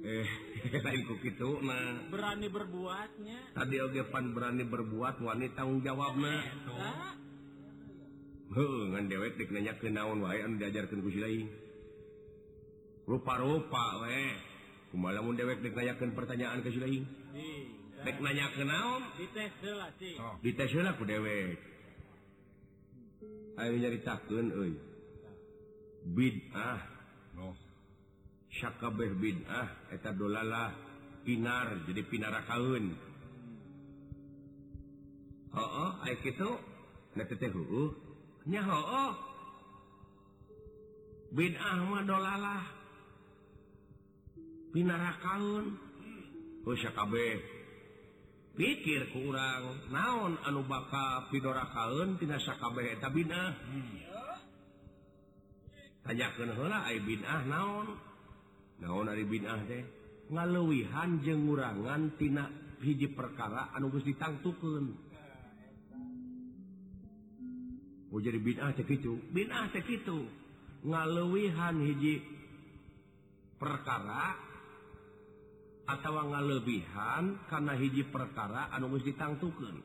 eh 0.03 0.27
gitu 1.23 1.63
nah 1.63 1.95
berani 2.11 2.51
berbuatnya. 2.51 3.55
Tadi 3.55 3.75
Ogepan 3.79 4.35
berani 4.35 4.67
berbuat 4.67 5.23
wanita 5.23 5.63
tanggung 5.63 5.79
jawab 5.79 6.19
nah 6.19 6.43
eh, 8.51 8.83
ngan 8.91 9.07
dewek 9.07 9.39
dik 9.39 9.49
nanya 9.55 9.79
ke 9.79 9.87
naon 9.87 10.19
wae 10.19 10.43
anu 10.43 10.59
diajarkeun 10.59 10.99
ku 10.99 11.09
si 11.09 11.23
lain 11.23 11.47
rupa-rupa 13.07 14.03
we. 14.03 14.35
kumaha 14.91 15.23
mun 15.23 15.39
dewek 15.39 15.63
dik 15.63 15.71
nanyakeun 15.71 16.11
pertanyaan 16.11 16.59
ke 16.59 16.69
si 16.75 16.83
lain 16.83 17.03
dek 18.03 18.19
nanya 18.19 18.51
ke 18.51 18.63
naon 18.67 19.07
dites 19.15 19.55
heula 19.63 19.87
sih 20.03 20.19
oh. 20.19 20.35
dites 20.43 20.67
heula 20.75 20.99
ku 20.99 21.07
dewek. 21.07 21.72
nyaritakan 23.57 24.45
bidah 26.13 26.79
Syakabeh 28.53 29.17
bidah 29.17 29.89
eta 29.89 30.13
dolalah 30.13 30.69
pinar 31.25 31.73
jadi 31.89 32.05
pinara 32.05 32.45
kaun. 32.45 32.93
Oh 35.57 35.93
itu 36.05 36.49
nya 38.45 38.61
bidah 41.33 41.75
mah 41.81 42.05
dolalah 42.05 42.61
pinara 44.69 45.17
kaun. 45.17 45.73
Oh 46.69 46.77
syakabeh 46.77 47.41
pikir 48.53 49.09
kurang. 49.13 49.89
Naon 49.89 50.37
anu 50.45 50.65
baka 50.65 51.27
pidora 51.33 51.69
kaun 51.73 52.17
tinakabeh 52.21 53.01
tapi 53.01 53.25
tanyakan 56.03 56.49
ai 56.83 56.99
binah 57.01 57.41
naon? 57.47 57.87
Naon 58.83 59.07
ari 59.09 59.23
binah 59.23 59.63
teh? 59.65 59.81
deh 59.81 59.83
ngaluwihan 60.33 61.19
jengurangan 61.21 62.15
tina 62.15 62.47
hiji 62.81 63.11
perkara 63.11 63.71
anu 63.75 63.91
geus 63.91 64.07
ditangtukeun. 64.07 64.85
Oh 68.13 68.21
jadi 68.21 68.37
bin 68.37 68.61
teh 68.61 68.85
kitu. 68.85 69.17
Binah 69.33 69.73
teh 69.73 69.81
kitu. 69.81 70.29
Ngaluwihan 70.83 71.79
hiji 71.81 72.21
perkara 73.57 74.35
atau 75.83 76.15
ngalebihan 76.15 77.43
karena 77.51 77.73
hiji 77.75 78.07
perkara 78.07 78.71
anu 78.71 78.95
ditangtukan 78.97 79.83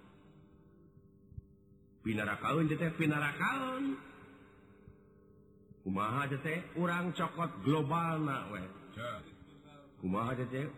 urang 6.78 7.12
cokot 7.12 7.50
global 7.64 8.16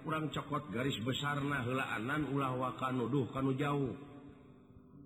urang 0.09 0.33
cokot 0.33 0.73
garis 0.73 0.97
besar 1.05 1.45
nahlaanan 1.45 2.33
ulah 2.33 2.57
wakan 2.57 3.05
nuduh 3.05 3.29
kanu 3.31 3.53
jauh. 3.53 3.93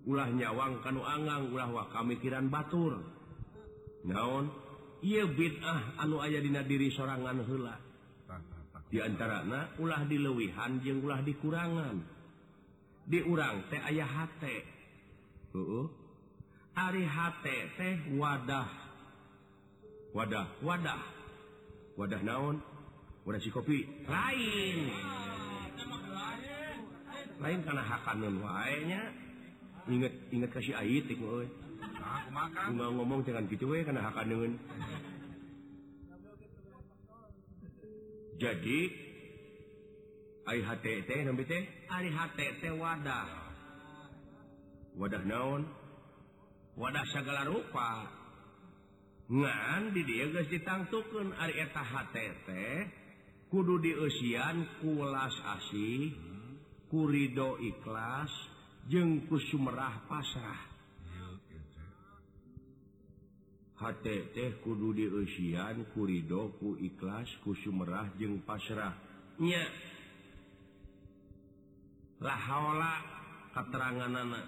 Ulah 0.05 0.29
nyawang 0.31 0.79
kanu 0.85 1.03
angang 1.03 1.51
ulah 1.51 1.67
wa 1.67 1.83
kamikiran 1.91 2.47
batur. 2.47 3.03
Naon? 4.05 4.53
Ieu 5.03 5.27
bid'ah 5.29 5.99
anu 5.99 6.23
ayadina 6.23 6.63
diri 6.63 6.93
sorangan 6.93 7.43
heula. 7.43 7.84
diantara 8.89 9.45
antarana 9.45 9.59
ulah 9.81 10.01
dilewihan 10.05 10.81
jeung 10.81 11.01
ulah 11.01 11.21
dikurangan. 11.25 11.97
Diurang 13.05 13.69
teh 13.69 13.81
hate. 13.81 14.55
Uh, 15.53 15.87
ari 16.73 17.05
teh 17.77 17.95
wadah. 18.17 18.69
Wadah 20.15 20.47
wadah. 20.61 21.01
Wadah 21.95 22.21
naon? 22.21 22.59
Wadah 23.25 23.41
si 23.41 23.49
kopi 23.49 23.89
lain 24.05 24.93
lain 27.35 27.59
karena 27.67 27.83
hakanun 27.83 28.39
wanya 28.39 29.01
inget 29.91 30.13
inget 30.31 30.49
kasih 30.55 30.77
aid 30.79 31.09
ngomong 32.95 33.25
dengan 33.25 33.49
gitu 33.49 33.69
we 33.69 33.83
kana 33.83 34.01
hakaneun. 34.05 34.55
jadi 38.35 38.79
wadah. 42.75 43.29
Wadah 44.95 45.23
naon? 45.25 45.63
Wadah 46.75 47.05
segala 47.11 47.47
rupa. 47.47 48.07
Ngan 49.25 49.89
di 49.95 50.05
dia 50.05 50.29
guys 50.29 50.45
ditangtukan 50.53 51.33
Arieta 51.33 51.81
HTT 51.81 52.49
kudu 53.49 53.81
diusian 53.81 54.69
kulas 54.83 55.33
asih 55.57 56.13
kurido 56.91 57.57
ikhlas 57.57 58.29
jengku 58.85 59.41
Sumerah 59.49 60.05
pasrah. 60.05 60.74
hate 63.85 64.33
teh 64.33 64.49
kudu 64.65 64.97
diusian 64.97 65.85
kuridoku 65.93 66.73
ikhlas 66.81 67.29
ku 67.45 67.53
sumerah 67.53 68.09
jeung 68.17 68.41
pasrah. 68.41 68.97
Nya. 69.37 69.61
Katerangan 73.53 74.09
anak 74.09 74.45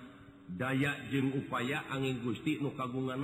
daya 0.58 1.06
jeung 1.14 1.38
upaya 1.38 1.86
angin 1.94 2.18
Gusti 2.26 2.58
nu 2.58 2.74
kagungan 2.74 3.22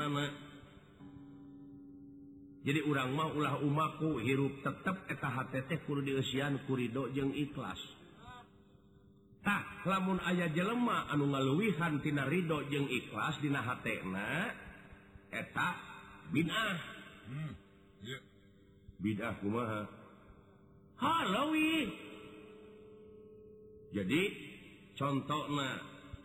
jadi 2.63 2.79
urang 2.87 3.11
mah 3.11 3.27
ulah 3.35 3.59
umaku 3.59 4.23
hirup 4.23 4.63
tetap 4.63 5.03
eta 5.11 5.27
HTT 5.27 5.83
kudu 5.83 5.99
diusian 6.13 6.63
kurido 6.63 7.11
jeung 7.11 7.35
ikhlas. 7.35 7.81
Tak 9.43 9.83
lamun 9.83 10.23
ayah 10.23 10.47
jelemah 10.47 11.11
anu 11.11 11.27
ngaluwihan 11.27 11.99
tina 11.99 12.23
ridho 12.23 12.63
jeung 12.71 12.87
ikhlas 12.87 13.43
dina 13.43 13.59
hatena 13.59 14.55
eta 15.27 15.92
bidah. 16.33 16.75
Hmm. 17.29 17.53
yeah. 18.01 18.21
bidah 18.97 19.37
kumaha? 19.39 19.85
Halloween 20.97 22.13
jadi 23.93 24.21
contohnya 24.97 25.69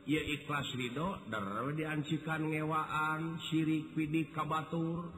ia 0.08 0.22
ikhlas 0.24 0.72
Ridho 0.72 1.20
darah 1.28 1.68
diancikan 1.76 2.48
ngewaan 2.48 3.36
sirik 3.44 3.92
pidi 3.92 4.32
kabatur. 4.32 5.12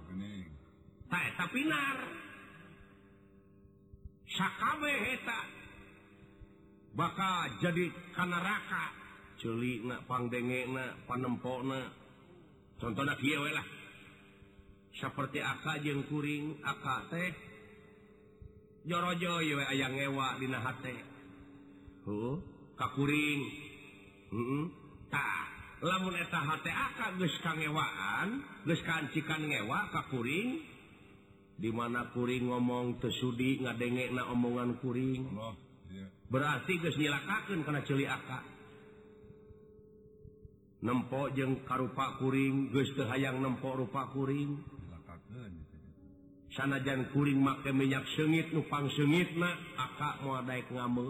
Tak 1.07 1.23
eta 1.31 1.47
pinar 1.55 1.99
sakabe 4.31 4.95
eta 5.15 5.41
bakal 6.95 7.55
jadi 7.63 7.87
kanaraka 8.19 8.99
celik 9.39 9.87
na 9.87 10.03
pangdenge 10.07 10.71
na 10.75 10.99
panempok 11.07 11.63
na 11.71 11.87
contohnya 12.83 13.15
kiewe 13.15 13.55
lah. 13.55 13.80
seperti 14.95 15.39
jeung 15.85 16.07
kuring 16.11 16.59
aka 16.65 17.07
teh. 17.13 17.31
Jorojo 18.81 19.45
aya 19.45 19.93
ngewa 19.93 20.41
di 20.41 20.49
huh? 22.09 22.37
kakuring 22.81 23.41
hmm? 24.33 24.65
tak 25.13 25.49
lamun 25.85 26.17
eta 26.17 26.41
hati 26.41 26.73
aka 26.73 27.07
geus 27.21 27.37
kangewaan 27.45 28.41
geus 28.65 28.81
kancikan 28.85 29.45
ngewa 29.45 29.93
kakuring 29.93 30.65
dimana 31.61 32.09
kuring 32.17 32.49
ngomong 32.49 33.05
tesudi 33.05 33.61
ngadenge 33.61 34.17
na 34.17 34.33
omongan 34.33 34.81
kuring. 34.81 35.29
Allah, 35.37 35.53
yeah. 35.93 36.09
berarti 36.33 36.81
geus 36.81 36.97
nyilakakeun 36.97 37.69
kana 37.69 37.85
ceuli 37.85 38.09
aka. 38.09 38.41
Nempok 40.81 41.37
jeung 41.37 41.61
karupa 41.69 42.17
kuring 42.17 42.73
geus 42.73 42.97
teu 42.97 43.05
hayang 43.05 43.45
nempok 43.45 43.77
rupa 43.77 44.09
kuring. 44.17 44.80
sanajan 46.55 47.11
kuring 47.15 47.39
make 47.39 47.71
minyak 47.71 48.07
sengit 48.19 48.51
nupang 48.51 48.91
sengit 48.95 49.31
aka 49.79 50.23
moal 50.23 50.43
daek 50.43 50.67
ada 50.71 50.87
ngamu. 50.87 51.09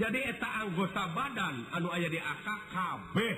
Jadi 0.00 0.20
eta 0.24 0.48
anggota 0.64 1.12
badan 1.12 1.68
anu 1.76 1.92
aya 1.92 2.08
di 2.08 2.16
akak 2.16 2.60
kabeh. 2.72 3.36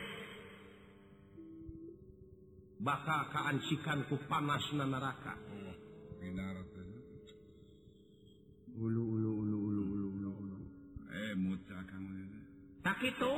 Bakal 2.83 3.21
kaancikan 3.31 4.07
ku 4.11 4.19
panas 4.27 4.63
na 4.75 4.87
neraka. 4.87 5.35
Ulu 8.73 9.03
ulu 9.05 9.31
ulu 9.43 9.59
ulu 9.59 9.83
ulu 9.83 10.09
ulu 10.17 10.31
ulu. 10.31 10.59
Eh 11.13 11.35
muta 11.37 11.79
kang 11.87 12.07
tak 12.83 12.99
itu? 13.07 13.35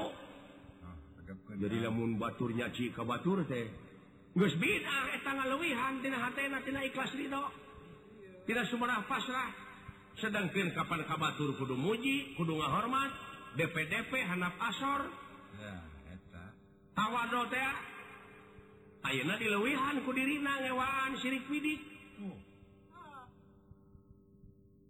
Ah, 0.81 0.97
jadi 1.61 1.85
lamun 1.85 2.17
batur 2.17 2.57
nyaci 2.57 2.97
ka 2.97 3.05
batur 3.05 3.45
teh 3.45 3.69
ikhlas 6.91 7.15
Ridho 7.15 7.45
tidak 8.45 8.67
Sumerah 8.67 9.07
pasrah 9.07 9.51
sedangkan 10.19 10.75
kapan 10.75 11.07
Kabatur 11.07 11.55
Kudu 11.55 11.79
Muji 11.79 12.35
Kudunga 12.35 12.67
hormat 12.67 13.11
DPDP 13.55 14.27
Hanap 14.27 14.59
asor 14.59 15.07
tawa 16.99 17.31
Ayeuna 19.05 19.37
dilewihan 19.37 20.01
ku 20.03 20.11
dirina 20.17 20.65
ngewaan 20.65 21.21
sirik 21.21 21.47
widik 21.47 21.95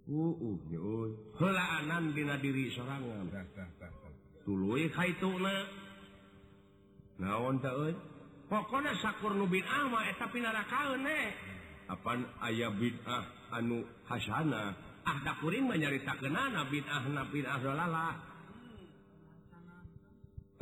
Uh, 0.05 0.37
uh, 0.37 0.61
uh. 0.69 1.09
Heulaanan 1.41 2.13
dina 2.13 2.37
diri 2.37 2.69
sorangan. 2.69 3.25
Tuluy 4.45 4.93
kaituna. 4.93 5.65
Naon 7.17 7.57
teh 7.65 7.73
euy? 7.73 7.97
pokoknya 8.49 8.93
sakur 9.01 9.33
nubin 9.37 9.65
ama 9.67 10.05
tapi 10.17 10.45
kapan 11.85 12.19
ayah 12.49 12.73
bid'ah 12.73 13.25
anu 13.53 13.85
Hasanah 14.09 14.73
ahdakuring 15.05 15.69
menyarita 15.69 16.17
kenana 16.17 16.65
bid'ah 16.69 17.05
nabid'ah 17.13 17.59
dolalah 17.61 18.15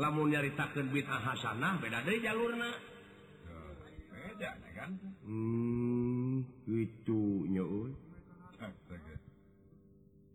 lamun 0.02 0.34
nyaritakan 0.34 0.90
bid'ah 0.90 1.20
hasanah 1.20 1.78
beda 1.78 2.02
dari 2.02 2.18
jalurna. 2.18 2.70
Beda 4.10 4.50
kan? 4.74 4.90
Hmm, 5.22 6.42
itu 6.66 7.46
nyeul 7.46 7.94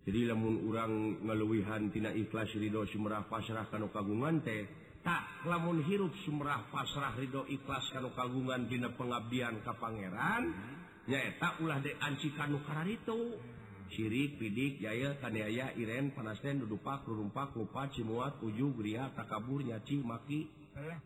jadi 0.07 0.31
lamun 0.31 0.63
orang 0.71 1.19
ngeluwihan 1.19 1.91
tina 1.91 2.15
ikhlas 2.15 2.55
ridho 2.55 2.87
sumerah 2.87 3.27
pasrah 3.27 3.67
kanu 3.67 3.91
kagungan 3.91 4.39
teh 4.39 4.63
tak 5.08 5.24
lamun 5.47 5.80
hirup 5.88 6.12
sumrah 6.28 6.68
pasrah 6.68 7.16
Ridho 7.16 7.47
ikhlas 7.47 7.95
kalau 7.95 8.12
kagungan 8.12 8.68
Dina 8.68 8.91
pengabdian 8.91 9.64
Ka 9.64 9.72
Pangeran 9.80 10.51
hmm. 10.51 11.08
nyaeta 11.08 11.64
ulah 11.64 11.80
de 11.80 11.95
Anci 12.03 12.36
Kanukara 12.36 12.84
itu 12.84 13.39
hmm. 13.39 13.88
sirik 13.88 14.36
pidik 14.36 14.84
Jaya 14.84 15.16
Kanaya 15.16 15.72
Iren 15.80 16.12
panasten 16.12 16.60
dudupak 16.60 17.08
rumpak 17.08 17.55
lupa 17.55 17.88
cimuat 17.88 18.43
uju 18.43 18.76
Gria 18.76 19.08
takabur 19.16 19.64
nyaci 19.64 20.03
maki. 20.03 20.51
Eh, 20.76 20.99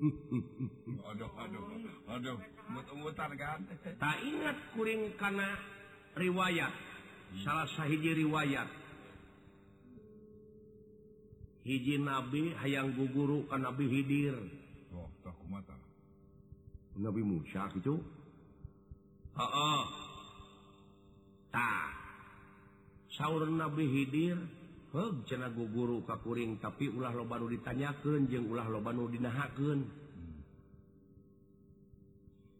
aduh 1.10 1.28
aduh 1.34 1.64
aduh 2.14 2.38
mut-mutan 2.70 3.30
kan? 3.34 3.58
Tak 3.98 4.16
ingat 4.22 4.56
kuring 4.78 5.18
kana 5.18 5.58
riwayat 6.14 6.70
hmm. 6.70 7.42
salah 7.42 7.66
sahiji 7.74 8.22
riwayat. 8.22 8.70
hiji 11.64 12.00
nabi 12.00 12.56
hayang 12.60 12.96
guguru 12.96 13.44
ka 13.48 13.56
nabi 13.60 13.86
Hidir. 13.88 14.36
Oh, 14.94 15.08
Nabi 17.00 17.22
Musa 17.22 17.70
itu 17.72 17.96
tah. 21.48 21.88
Sauur 23.10 23.46
Nabi 23.50 23.84
Hidir 23.90 24.38
guguru 25.54 26.02
kakuring 26.02 26.58
tapi 26.58 26.90
ulah 26.90 27.14
lo 27.14 27.22
baru 27.22 27.46
ditanyakan 27.46 28.26
jeng 28.26 28.50
ulah 28.50 28.66
lo 28.66 28.82
baru 28.82 29.06
dinahaken 29.06 29.86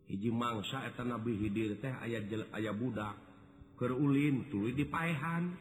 hiji 0.06 0.30
mangsa 0.30 0.86
eta 0.86 1.02
Nabi 1.02 1.38
Hidir 1.38 1.78
teh 1.82 1.90
ayat 1.90 2.30
aya 2.54 2.70
budak 2.70 3.18
kerulin 3.78 4.46
tuli 4.46 4.74
dipaehan 4.78 5.54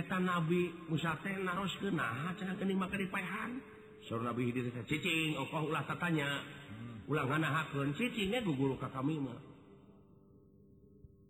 eta 0.00 0.16
nabi 0.16 0.72
musate 0.88 1.36
naros 1.44 1.76
ke 1.76 1.92
naha 1.92 2.32
cenah 2.40 2.56
geuning 2.56 2.80
maka 2.80 2.96
dipaehan 2.96 3.60
sora 4.08 4.32
nabi 4.32 4.48
hidir 4.48 4.72
teh 4.72 4.84
cicing 4.88 5.36
okoh 5.36 5.68
ulah 5.68 5.84
tatanya. 5.84 6.40
Hmm. 6.72 7.10
Ulah 7.10 7.24
nganahakeun 7.28 7.92
cicing 7.94 8.32
gu 8.32 8.52
guru 8.56 8.80
ka 8.80 8.88
kami 8.88 9.20
mah. 9.20 9.36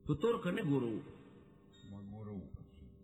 Tutur 0.07 0.39
kene 0.43 0.63
guru. 0.63 1.03
Semua 1.75 2.03
guru 2.07 2.39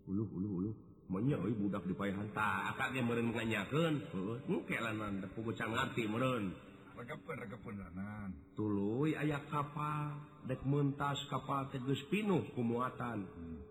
uluh 0.07 0.29
uluh 0.31 0.53
uluh. 0.62 0.75
Manya 1.07 1.39
euy 1.39 1.55
budak 1.55 1.87
dipaehan 1.87 2.35
ta 2.35 2.75
akak 2.75 2.99
ge 2.99 3.03
meureun 3.03 3.31
nganyakeun. 3.31 3.95
Heuh 4.11 4.39
engke 4.51 4.79
lanan 4.79 5.23
pugucan 5.35 5.71
ngarti 5.75 6.07
meureun. 6.07 6.55
Regepeun 6.99 7.37
regepeun 7.43 7.77
lanan. 7.79 8.35
Tuluy 8.55 9.19
aya 9.19 9.43
kapal. 9.51 10.19
Dek 10.47 10.62
mentas 10.62 11.19
kapal 11.27 11.71
teh 11.75 11.83
geus 11.83 12.03
pinuh 12.07 12.43
ku 12.55 12.62
muatan. 12.62 13.27
Hmm. 13.27 13.66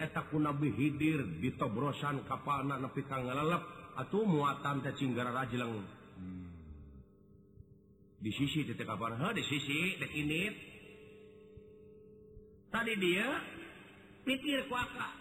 Nabidir 0.00 1.44
ditobrosan 1.44 2.24
kapal 2.24 2.64
nepi 2.64 3.04
ka 3.04 3.20
tanggalp 3.20 3.62
atau 4.00 4.24
muatan 4.24 4.80
Tenggara 4.80 5.28
Rajleng 5.28 5.76
hmm. 6.16 6.48
di 8.16 8.32
sisi 8.32 8.64
titik 8.64 8.88
ha 8.88 9.28
di 9.36 9.44
sisi 9.44 10.00
ini 10.00 10.42
tadi 12.72 12.92
dia 12.96 13.28
pikir 14.24 14.72
kuaka 14.72 15.20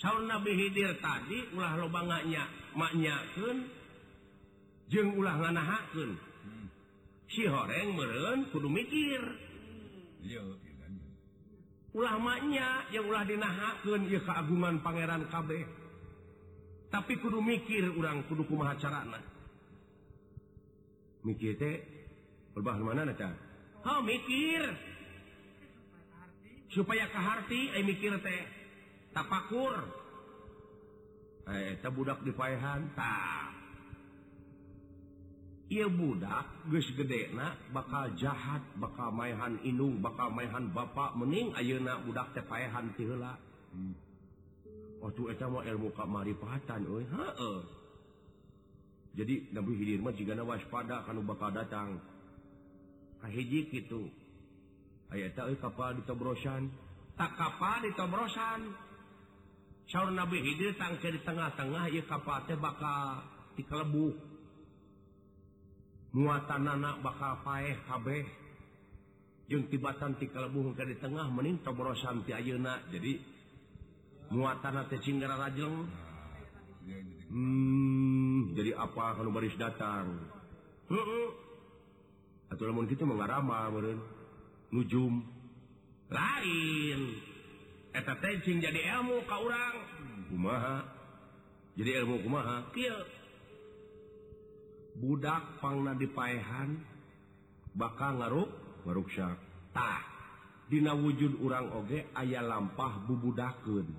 Saul 0.00 0.24
Nabi 0.24 0.56
Hidir 0.56 0.96
tadi 0.98 1.52
ulah 1.52 1.76
lobangnya 1.76 2.48
maknyaken 2.72 3.68
jeng 4.88 5.12
ulah 5.20 5.36
nganahakeun 5.44 6.10
hmm. 6.16 6.66
si 7.28 7.44
horeng 7.44 7.92
meren 7.92 8.48
kudu 8.48 8.72
mikir 8.72 9.20
hmm. 10.24 10.61
ulamanya 11.92 12.88
yang 12.90 13.04
ulah 13.04 13.24
dinahaken 13.24 14.08
ieu 14.08 14.20
keagungan 14.24 14.80
Pangeran 14.80 15.28
kabeh 15.28 15.64
tapi 16.88 17.16
kudu 17.20 17.40
mikir 17.40 17.92
urang 17.92 18.24
kudu 18.28 18.48
kumaha 18.48 18.76
macarana 18.76 19.20
mikir 21.24 21.56
teh 21.56 21.76
berbahan 22.52 22.82
mana 22.84 23.08
neta 23.08 23.52
ha 23.82 24.00
mikir. 24.02 24.62
Supaya 26.72 27.04
kaharti 27.12 27.76
eh 27.76 27.84
mikir 27.84 28.16
teh 28.22 28.42
tapakur. 29.12 29.76
Eh 31.52 31.76
eta 31.76 31.92
budak 31.92 32.22
dipaehan 32.24 32.94
tak 32.96 33.51
ia 35.72 35.88
budak 35.88 36.68
guys 36.68 36.84
gedenak 36.92 37.56
bakal 37.72 38.12
jahat 38.20 38.60
bakal 38.76 39.08
mayhan 39.08 39.56
Inung 39.64 40.04
bakal 40.04 40.28
mayhan 40.28 40.68
Bapak 40.68 41.16
mening 41.16 41.56
ayeuna 41.56 42.04
budak 42.04 42.36
tepahan 42.36 42.92
tila 42.92 43.40
hmm. 43.72 43.94
waktu 45.00 45.32
mau 45.48 45.64
ilmu 45.64 45.88
kamaripatan 45.96 46.84
jadi 49.12 49.52
Nabi 49.52 49.72
Hidirma 49.76 50.16
jika 50.16 50.32
waspada 50.40 51.04
kan 51.04 51.20
bakal 51.28 51.52
datang. 51.52 52.00
Kahiji 53.20 53.68
gitu 53.68 54.08
aya 55.12 55.28
tak 55.36 55.60
kapal 55.60 55.94
ditobrosan 56.00 56.72
tak 57.20 57.36
kapal 57.36 57.84
ditobrosan 57.84 58.72
Syaur 59.86 60.08
Nabi 60.10 60.40
Hidir 60.40 60.72
tangke 60.80 61.12
di 61.12 61.20
tengah-tengah 61.20 61.92
ya 61.92 62.02
kapal 62.08 62.48
teh 62.48 62.56
bakal 62.56 63.20
dikelebuh 63.54 64.31
muatan 66.12 66.68
anak 66.68 67.00
bakal 67.00 67.40
paeh 67.42 67.76
kabeh. 67.88 68.24
Jeung 69.50 69.68
tibatan 69.68 70.16
ti 70.16 70.30
kalebung 70.32 70.72
ke 70.72 70.84
di 70.86 70.96
tengah 70.96 71.28
mening 71.28 71.60
tobrosan 71.60 72.24
ti 72.24 72.32
ayeuna. 72.32 72.80
Jadi 72.88 73.20
muatan 74.32 74.86
teh 74.88 75.00
cinggara 75.00 75.36
rajeng. 75.36 75.88
Hmm, 77.32 78.52
jadi 78.52 78.76
apa 78.76 79.16
kalau 79.16 79.32
baris 79.32 79.56
datang? 79.56 80.20
Heeh. 80.92 81.28
Atau 82.52 82.68
lamun 82.68 82.84
kitu 82.84 83.08
mah 83.08 83.16
ngarama 83.16 83.72
meureun. 83.72 84.00
Nujum. 84.72 85.24
Lain. 86.12 87.00
Eta 87.92 88.12
teh 88.20 88.40
cing 88.44 88.60
jadi 88.60 89.00
ilmu 89.00 89.24
ka 89.24 89.36
urang. 89.40 89.76
Kumaha? 90.28 90.84
Jadi 91.76 91.90
ilmu 92.04 92.20
kumaha? 92.24 92.68
Kieu. 92.76 93.21
budak 94.96 95.62
pangna 95.62 95.96
dipaehan 95.96 96.80
bakal 97.72 98.20
ngaruk 98.20 98.50
meruksatah 98.84 100.12
Dina 100.72 100.96
wujud 100.96 101.36
urang 101.44 101.68
oge 101.76 102.08
aya 102.16 102.40
lampah 102.40 103.04
bubudaken 103.04 103.92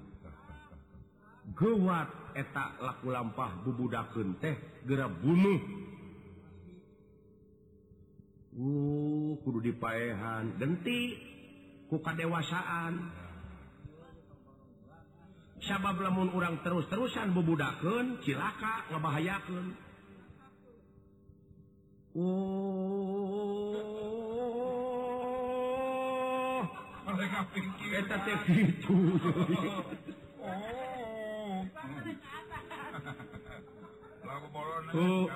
gewat 1.59 2.09
etak 2.33 2.81
laku 2.81 3.13
lampah 3.13 3.61
bubudaken 3.61 4.41
teh 4.41 4.57
gera 4.81 5.05
bunuh. 5.05 5.61
Uh 8.57 9.37
kudu 9.45 9.69
dipaehan. 9.69 10.57
Genti 10.57 11.13
ku 11.89 12.01
kadewasaan. 12.01 13.21
Sabab 15.63 16.01
lamun 16.01 16.33
urang 16.33 16.59
terus-terusan 16.65 17.37
bubudaken 17.37 18.19
cilaka 18.25 18.89
ngebahayaken 18.91 19.82
Oh, 22.13 22.21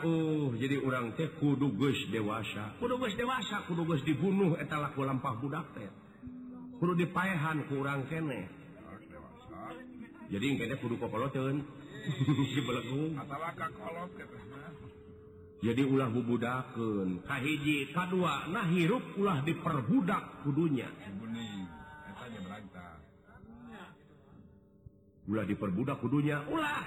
oh 0.05 0.53
jadi 0.53 0.77
orang 0.85 1.17
teh 1.17 1.33
kudu 1.41 1.73
geus 1.81 1.97
dewasa. 2.13 2.77
Kudu 2.77 3.01
geus 3.01 3.17
dewasa 3.17 3.65
kudu 3.65 3.81
geus 3.89 4.05
dibunuh 4.05 4.53
eta 4.61 4.77
laku 4.77 5.01
lampah 5.01 5.33
budak 5.41 5.73
teh. 5.73 5.89
Kudu 6.77 6.93
dipaehan 6.93 7.65
ku 7.65 7.81
urang 7.81 8.05
kene. 8.05 8.45
Jadi 10.29 10.45
kene 10.61 10.77
kudu 10.77 11.01
kokoloteun 11.01 11.65
si 12.53 12.61
belegung 12.69 13.17
masalah 13.17 13.49
kakolot 13.57 14.13
gitu 14.13 14.56
jadi 15.57 15.81
ulah 15.85 16.09
bubudaken 16.13 17.25
kahiji 17.25 17.89
kadua 17.93 18.45
nah 18.49 18.65
hirup 18.69 19.03
ulah 19.17 19.41
diperbudak 19.41 20.45
kudunya 20.45 20.89
ulah 25.27 25.43
diperbudak 25.43 25.99
kudunya 25.99 26.41
ulah. 26.47 26.83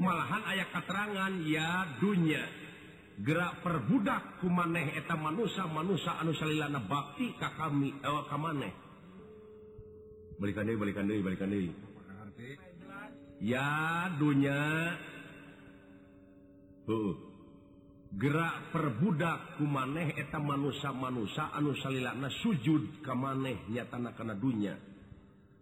Malahan 0.00 0.42
ayat 0.48 0.72
keterangan 0.72 1.32
ya 1.44 2.00
dunya. 2.00 2.42
Gerak 3.20 3.60
perbudak 3.60 4.40
kumaneh 4.40 4.96
eta 4.96 5.20
manusia 5.20 5.68
manusia 5.68 6.16
anu 6.16 6.32
salilana 6.32 6.80
bakti 6.80 7.36
ka 7.36 7.52
kami 7.60 7.92
ka 8.00 8.36
maneh. 8.40 8.72
Balikan 10.40 10.64
deui 10.64 10.80
balikan 10.80 11.04
deui 11.04 11.20
balikan 11.20 11.52
deui. 11.52 11.70
Ya 13.44 14.08
dunya. 14.16 14.96
Heuh. 16.88 17.31
gerak 18.12 18.68
perbudak 18.76 19.56
kumaneh 19.56 20.12
eta 20.20 20.36
manusia-manusia 20.36 21.48
anu 21.56 21.72
salilana 21.80 22.28
sujud 22.44 23.00
ke 23.00 23.12
maneh 23.16 23.64
nyatana 23.72 24.12
kana 24.12 24.36
dunya. 24.36 24.76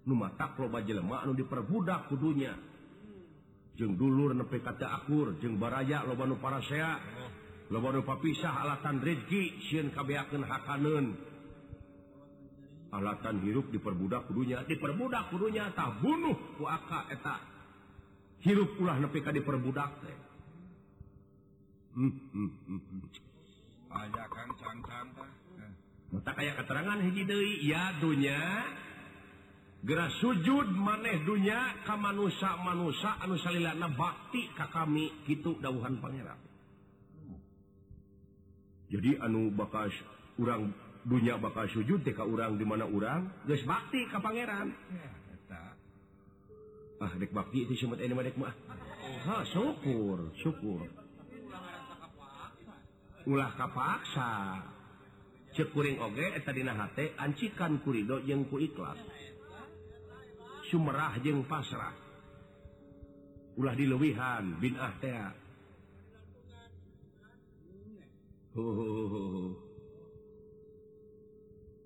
Nu 0.06 0.18
loba 0.18 0.82
jelema 0.82 1.22
anu 1.22 1.36
diperbudak 1.36 2.10
kudunya 2.10 2.56
jeung 3.78 3.94
dulur 3.94 4.34
nepi 4.34 4.58
kata 4.58 4.90
akur 4.90 5.38
jeung 5.38 5.60
baraya 5.60 6.02
loba 6.02 6.26
nu 6.26 6.42
parasea 6.42 6.98
loba 7.70 7.94
nu 7.94 8.02
papisah 8.02 8.66
alatan 8.66 8.98
rezeki 8.98 9.70
sieun 9.70 9.94
kabeakeun 9.94 10.42
hakaneun. 10.42 11.06
Alatan 12.90 13.46
hirup 13.46 13.70
diperbudak 13.70 14.26
kudunya 14.26 14.66
diperbudak 14.66 15.30
kudunya 15.30 15.70
tah 15.70 15.94
bunuh 16.02 16.58
ku 16.58 16.66
aka 16.66 17.06
eta. 17.14 17.36
Hirup 18.42 18.74
ulah 18.82 18.98
nepi 18.98 19.22
ka 19.22 19.30
diperbudak 19.30 20.02
teh. 20.02 20.29
kayak 26.38 26.54
keterangan 26.62 26.98
dunya. 27.98 28.40
Gerah 29.80 30.12
sujud 30.20 30.76
maneh 30.76 31.24
dunya 31.24 31.72
kamansa 31.88 32.60
manusia 32.60 33.16
anusalilana 33.24 33.88
bakti 33.96 34.52
Ka 34.52 34.68
kami 34.68 35.24
gitu 35.24 35.56
dauhan 35.56 35.96
Pangeran. 36.04 36.36
Jadi 38.92 39.16
anu 39.24 39.48
bakas 39.54 39.94
urang 40.36 40.74
dunya 41.08 41.40
bakal 41.40 41.64
sujud 41.72 42.04
TK 42.04 42.20
urang 42.28 42.60
di 42.60 42.66
mana 42.68 42.84
urang? 42.84 43.32
Guys 43.48 43.64
bakti 43.64 44.04
ka 44.10 44.20
Pangeran. 44.20 44.68
Ah, 47.00 47.16
bakti 47.32 47.64
itu 47.64 47.72
oh. 49.32 49.44
syukur 49.48 50.18
syukur. 50.36 50.99
ulah 53.28 53.52
kapaksa. 53.56 54.62
Cekuring 55.50 55.98
oge 55.98 56.30
tadinahati 56.46 57.18
ancikan 57.18 57.82
kurido 57.82 58.22
jengku 58.22 58.62
ikhlas. 58.62 59.02
Sumerah 60.70 61.18
jeng 61.18 61.42
pasrah. 61.42 61.92
Ulah 63.58 63.74
dilewihan 63.74 64.62
bin 64.62 64.78
ahtea 64.78 65.34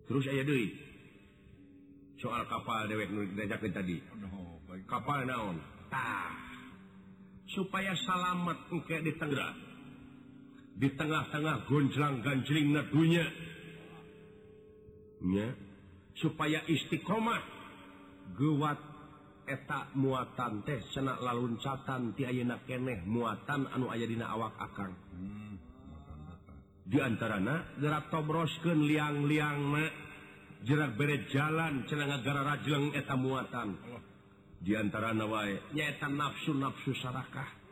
terus 0.05 0.25
aya 0.29 0.43
deui. 0.45 0.73
Soal 2.21 2.49
kapal 2.49 2.89
dewek 2.89 3.13
diajakin 3.37 3.73
tadi. 3.73 3.97
Kapal 4.89 5.29
naon? 5.29 5.61
Tah. 5.93 6.33
Supaya 7.45 7.93
salamet 7.93 8.73
engke 8.73 9.05
di 9.05 9.13
Tangerang 9.21 9.64
di 10.75 10.89
tengah-tengah 10.91 11.71
gonjlang 11.71 12.19
ganjling 12.23 12.75
dunya 12.91 13.27
nya 15.25 15.49
supaya 16.19 16.63
Istiqomah. 16.69 17.57
Gewat 18.35 18.81
etak 19.45 19.93
muatan 20.01 20.65
teh 20.65 20.81
senak 20.91 21.21
laluncatan 21.21 22.17
ti 22.17 22.25
ayeuna 22.25 22.65
keneh 22.65 23.05
muatan 23.05 23.69
anu 23.69 23.93
aya 23.93 24.09
dina 24.09 24.33
awak 24.33 24.57
akan 24.57 24.91
hmm. 24.91 25.55
diantara 26.89 27.39
gerak 27.77 28.09
tobrosken 28.09 28.89
liang-liang 28.89 29.77
jerak 30.65 30.97
bere 30.97 31.29
jalan 31.29 31.85
senanggara 31.85 32.43
rajleng 32.43 32.97
eta 32.97 33.15
muatan. 33.15 33.77
Oh. 33.93 34.01
Diantara 34.65 35.13
nawae 35.13 35.61
nyaeta 35.77 36.09
nafsu 36.09 36.57
nafsu 36.57 36.97
sarakah. 36.97 37.64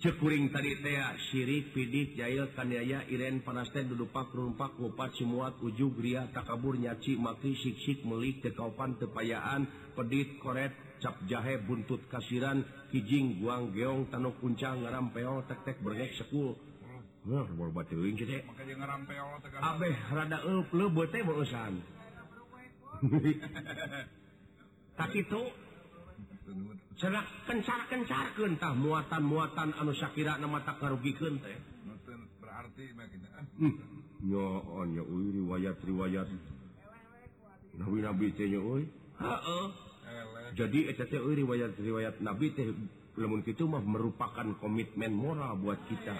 kuring 0.00 0.48
tadi 0.48 0.80
Syrik 1.28 1.76
pidih 1.76 2.16
Jail 2.16 2.48
Kanaya 2.56 3.04
Iren 3.12 3.44
Panasten 3.44 3.92
dudupak 3.92 4.32
rumpak 4.32 4.80
ngupat 4.80 5.12
semuat 5.20 5.60
ujug 5.60 6.00
Ria 6.00 6.24
takabur 6.32 6.80
nyaci 6.80 7.20
maki 7.20 7.52
siksik 7.52 8.08
melik 8.08 8.40
tekaupan 8.40 8.96
tepayaan 8.96 9.68
pedit 9.92 10.40
koret 10.40 10.72
cap 11.04 11.20
jahe 11.28 11.60
buntut 11.60 12.00
kasiran 12.08 12.64
kijing 12.88 13.44
guang 13.44 13.76
geong 13.76 14.08
tanuk 14.08 14.40
kuncang 14.40 14.80
ngaram 14.80 15.12
peol 15.12 15.44
tek 15.44 15.68
tek 15.68 15.76
bergek 15.84 16.16
sekul 16.16 16.56
Nah, 17.20 17.44
mau 17.52 17.68
batuin 17.68 18.16
cete. 18.16 18.48
Maka 18.48 18.64
ngaram 18.64 19.04
peol 19.04 19.36
tegal. 19.44 19.60
Abeh 19.60 19.92
rada 20.08 20.40
eup 20.40 20.72
leubeut 20.72 21.12
teh 21.12 21.20
beusan. 21.20 21.84
Tak 25.00 25.16
itu 25.16 25.48
kencarkentah 27.88 28.72
muatan 28.76 29.22
muatan 29.24 29.68
anu 29.76 29.92
Shakira 29.96 30.36
nama 30.36 30.60
tak 30.60 30.78
karugikan 30.82 31.40
teh. 31.40 31.56
Berarti 32.40 32.84
hmm. 33.60 33.74
riwayat 35.32 35.78
riwayat. 35.80 36.28
Nabi 37.80 37.98
nabi 38.04 38.26
jadi 40.50 40.78
riwayat 41.14 41.72
riwayat 41.78 42.14
nabi 42.20 42.46
teh 42.52 42.68
lemun 43.18 43.42
itu 43.44 43.64
mah 43.66 43.82
merupakan 43.82 44.46
komitmen 44.58 45.12
moral 45.12 45.58
buat 45.58 45.80
kita. 45.88 46.14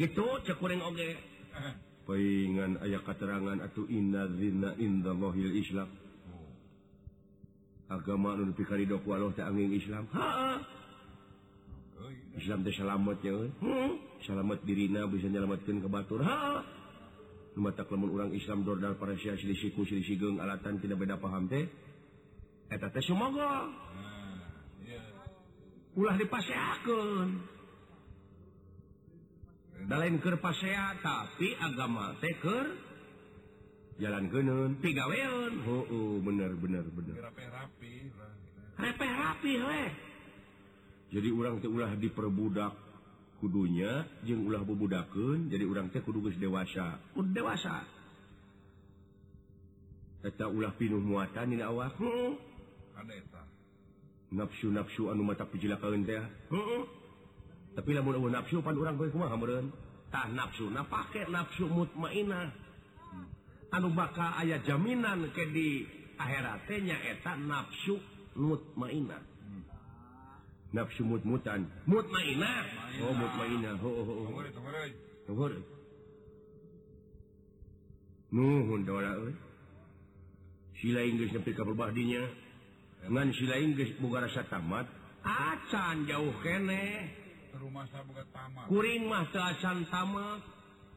Itu 0.00 0.24
cekuring 0.48 0.80
oge. 0.80 1.10
Pengen 2.08 2.80
ayah 2.80 3.04
keterangan 3.04 3.60
atau 3.60 3.84
inna 3.86 4.26
zina 4.34 4.72
indallahil 4.80 5.52
islam. 5.60 5.88
agama 7.90 8.38
angin 8.38 9.70
Islam. 9.74 10.06
Ha 10.14 10.62
Islam 12.38 12.62
teh 12.62 12.72
selamat 12.72 13.18
ya 13.20 13.34
eh? 13.34 13.50
hmm? 13.60 13.90
selamat 14.24 14.62
dirina 14.64 15.04
bisa 15.10 15.28
menyelamatkan 15.28 15.82
kebatur 15.82 16.24
ha 16.24 16.62
mata 17.58 17.84
lamun 17.84 18.08
urang 18.14 18.32
Islam 18.32 18.64
dordal 18.64 18.96
parasia 18.96 19.36
silisiku 19.36 19.84
siligeng 19.84 20.40
alatan 20.40 20.80
tidak 20.80 21.02
beda 21.02 21.18
paham 21.18 21.50
teh. 21.50 21.66
Eta 22.70 22.88
teh 22.88 23.02
sumoga. 23.02 23.68
ulah 25.90 26.14
dipaseakeun 26.14 27.28
lain 29.90 30.22
keur 30.22 30.38
pasea 30.38 31.02
tapi 31.02 31.58
agama 31.58 32.14
teh 32.22 32.30
keur 32.38 32.89
jalan 34.00 34.24
genun 34.32 34.70
tigaun 34.80 35.52
oh, 35.68 35.84
oh, 35.84 36.12
bener-bener 36.24 36.84
bener 36.88 37.16
jadi 41.10 41.28
urang 41.34 41.58
teh 41.60 41.68
ulah 41.68 41.92
diperbudak 41.98 42.72
kudunya 43.42 44.06
jeung 44.22 44.46
ulah 44.46 44.62
bebudakeun 44.62 45.50
jadi 45.50 45.64
urang 45.66 45.90
teh 45.90 45.98
kudu 46.04 46.28
geus 46.28 46.38
dewasa. 46.38 47.02
Kudu 47.16 47.34
dewasa. 47.34 47.82
Eta 50.20 50.46
ulah 50.46 50.70
pinuh 50.76 51.00
muatan 51.00 51.50
dina 51.50 51.72
awak. 51.72 51.98
Nafsu 54.30 54.70
nafsu 54.70 55.10
anu 55.10 55.26
mata 55.26 55.48
pijilakaun 55.48 56.06
teh. 56.06 56.22
Tapi 57.74 57.90
lamun 57.90 58.30
nafsu 58.30 58.62
pan 58.62 58.78
urang 58.78 58.94
geus 58.94 59.10
kumaha 59.10 59.34
meureun? 59.34 59.72
Tah 60.14 60.30
nafsu 60.30 60.70
na 60.70 60.86
pake 60.86 61.26
nafsu 61.26 61.66
mutmainah. 61.66 62.69
anu 63.70 63.94
bakal 63.94 64.30
aya 64.38 64.58
jaminan 64.62 65.30
ke 65.30 65.44
di 65.50 65.86
akhiratnya 66.18 66.96
eta 67.10 67.38
nafsu 67.38 67.96
mutmainah 68.36 69.22
hmm. 69.22 69.62
nafsu 70.74 71.02
mutmutan. 71.06 71.66
Mutmainah 71.86 72.64
oh 73.06 73.14
mutmainah 73.14 73.74
oh, 73.80 74.02
oh, 74.04 74.08
oh. 74.30 74.44
Tunggu, 75.30 75.62
nuhun 78.34 78.82
dola 78.86 79.14
euy 79.18 79.30
eh. 79.30 79.36
sila 80.78 81.02
Inggris 81.02 81.30
nepi 81.34 81.54
ka 81.54 81.62
berbahdinya 81.66 82.22
ngan 83.10 83.28
sila 83.34 83.56
Inggris 83.58 83.96
boga 83.98 84.26
rasa 84.26 84.44
tamat. 84.46 84.86
Acan 85.20 86.08
jauh 86.08 86.32
kene. 86.40 87.08
Rumasa 87.56 88.04
boga 88.04 88.24
tamat. 88.32 88.68
Kuring 88.68 89.08
mah 89.08 89.24
teu 89.32 89.40
acan 89.40 89.88
tamat. 89.88 90.40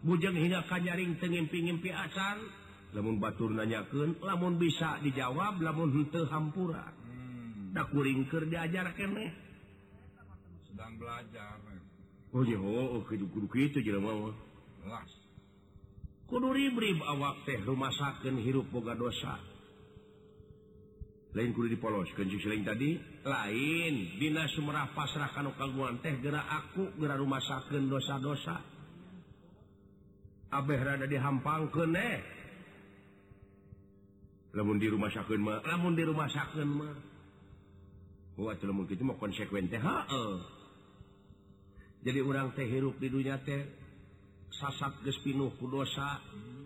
Bujeng 0.03 0.35
hina 0.35 0.67
kanyaring 0.67 1.15
teu 1.19 1.31
ngimpi-ngimpi 1.31 1.89
acan. 1.91 2.62
lamun 2.93 3.17
Batur 3.17 3.49
nanyakeun, 3.51 4.21
lamun 4.21 4.61
bisa 4.61 5.01
dijawab 5.01 5.57
lamun 5.59 6.05
hampura 6.29 6.93
hmm. 6.93 7.73
kuringker 7.89 8.45
diajar 8.45 8.93
kene 8.93 9.33
sedang 10.69 10.97
belajar 10.97 11.57
eh. 11.69 11.81
oh, 12.33 12.97
oh, 12.97 13.01
kudu, 13.05 13.25
kudu, 13.29 13.47
oh. 14.09 14.33
las 14.89 15.23
kudu 16.33 16.49
ribrib 16.49 16.97
awak 17.05 17.45
teh 17.45 17.61
rumahsaken 17.61 18.41
hirup 18.41 18.65
boga 18.73 18.97
dosa. 18.97 19.37
Lain 21.33 21.53
kudu 21.53 21.77
dipoloskan 21.77 22.25
sing 22.25 22.65
tadi 22.65 22.97
lain 23.21 24.17
dina 24.17 24.49
sumerah 24.49 24.89
pasrah 24.97 25.29
kanu 25.29 25.53
kaguan 25.53 26.01
teh 26.01 26.17
gera 26.25 26.41
aku 26.41 26.97
gera 26.97 27.21
rumahsakeun 27.21 27.85
dosa-dosa. 27.85 28.57
Abeh 30.57 30.81
rada 30.81 31.05
dihampang 31.05 31.69
keneh 31.69 32.21
lamun 34.53 34.77
di 34.77 34.87
rumah 34.89 35.09
sakit 35.09 35.37
namun 35.41 35.91
di 35.97 36.03
rumah 36.05 36.29
sakit 36.29 36.65
mungkin 38.69 38.97
mah 39.05 39.17
konsekuen 39.17 39.69
jadi 42.03 42.19
orang 42.19 42.51
teh 42.53 42.67
hirup 42.67 42.99
di 43.01 43.07
dunia 43.09 43.41
teh 43.41 43.63
sasak 44.53 45.01
geus 45.01 45.17
pinuh 45.25 45.51
ku 45.57 45.65
dosa 45.65 46.21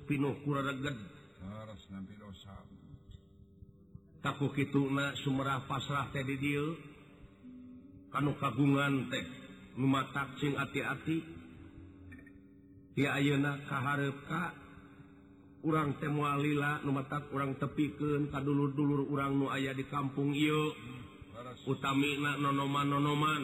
pinuh 0.06 0.36
ku 0.44 0.52
reged 0.52 0.98
takut 4.28 4.52
gitu 4.60 4.92
na 4.92 5.16
sumerah 5.24 5.64
pasrah 5.72 6.12
teh 6.12 6.20
di 6.28 6.36
dieu. 6.36 6.76
Kanu 8.12 8.36
kagungan 8.36 9.08
teh 9.08 9.24
numatak 9.80 10.36
cing 10.44 10.60
ati-ati. 10.60 11.24
Ya 13.00 13.16
ayeuna 13.16 13.56
kahareup 13.72 14.20
ka. 14.28 14.52
kurang 15.68 16.00
semua 16.00 16.40
lila 16.40 16.80
numata 16.80 17.28
urang 17.36 17.60
tepiken 17.60 18.32
ka 18.32 18.40
dulu-dulur 18.40 19.04
urang 19.12 19.36
nu 19.36 19.52
aya 19.52 19.76
di 19.76 19.84
kampung 19.84 20.32
ieu. 20.32 20.72
utami 21.68 22.16
na 22.24 22.40
nonoman 22.40 22.88
nonoman 22.88 23.44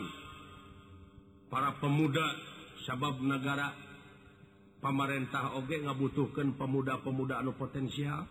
para 1.52 1.76
pemuda 1.84 2.24
sabab 2.88 3.20
negara 3.20 3.76
pamarentah 4.80 5.60
oge 5.60 5.84
ngabutuhkan 5.84 6.56
pemuda-pemuda 6.56 7.44
anu 7.44 7.60
potensial. 7.60 8.24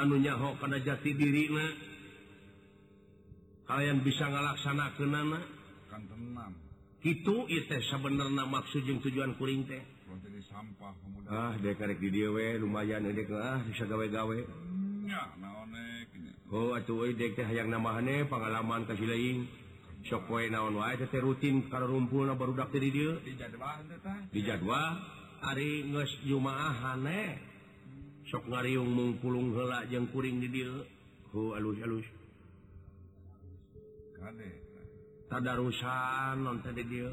Anu 0.00 0.16
nyaho 0.16 0.56
kana 0.56 0.80
jati 0.80 1.12
diri 1.12 1.52
na 1.52 1.64
kalian 3.68 4.00
bisa 4.00 4.24
ngalaksana 4.24 4.96
ke 4.96 5.04
nana 5.04 5.40
kan 5.92 6.00
tenang. 6.08 6.56
Itu 7.04 7.44
itu 7.52 7.76
sebenarnya 7.92 8.48
maksud 8.48 8.88
tujuan 8.88 9.36
kuring 9.36 9.68
teh. 9.68 9.84
Sampah. 10.48 11.03
ah 11.28 11.52
dek 11.56 11.78
karek 11.78 11.98
di 12.00 12.08
dieu 12.10 12.32
we 12.36 12.58
lumayan 12.60 13.08
dek 13.08 13.30
ah 13.32 13.60
bisa 13.64 13.84
gawe-gawe 13.88 14.38
eh, 14.38 14.46
oh 16.52 16.76
atuh 16.76 17.08
dek 17.12 17.32
teh 17.36 17.46
hayang 17.46 17.72
namahane 17.72 18.28
pengalaman 18.28 18.84
ka 18.84 18.92
si 18.96 19.06
lain 19.08 19.48
sok 20.04 20.28
poe 20.28 20.44
naon 20.52 20.76
wae 20.76 21.00
teh 21.00 21.20
rutin 21.20 21.64
karo 21.72 21.88
rumpul 21.88 22.28
na 22.28 22.36
barudak 22.36 22.68
teh 22.68 22.80
di 22.80 22.92
dieu 22.92 23.16
di 23.24 23.32
jadwal 23.40 23.80
teh 23.88 23.98
di 24.32 24.40
jadwal. 24.44 24.94
Ari 25.44 25.84
geus 25.92 26.08
jumaah 26.24 26.72
hane. 26.72 27.36
Sok 28.24 28.48
ngariung 28.48 28.88
mung 28.88 29.20
pulung 29.20 29.52
heula 29.52 29.84
jeung 29.84 30.08
kuring 30.08 30.40
di 30.40 30.48
dieu 30.48 30.80
hu 31.32 31.52
oh, 31.52 31.56
alus-alus 31.56 32.08
kade. 34.16 34.50
Tadarusan 35.28 36.40
non 36.40 36.64
teh 36.64 36.72
di 36.72 36.84
dieu 36.88 37.12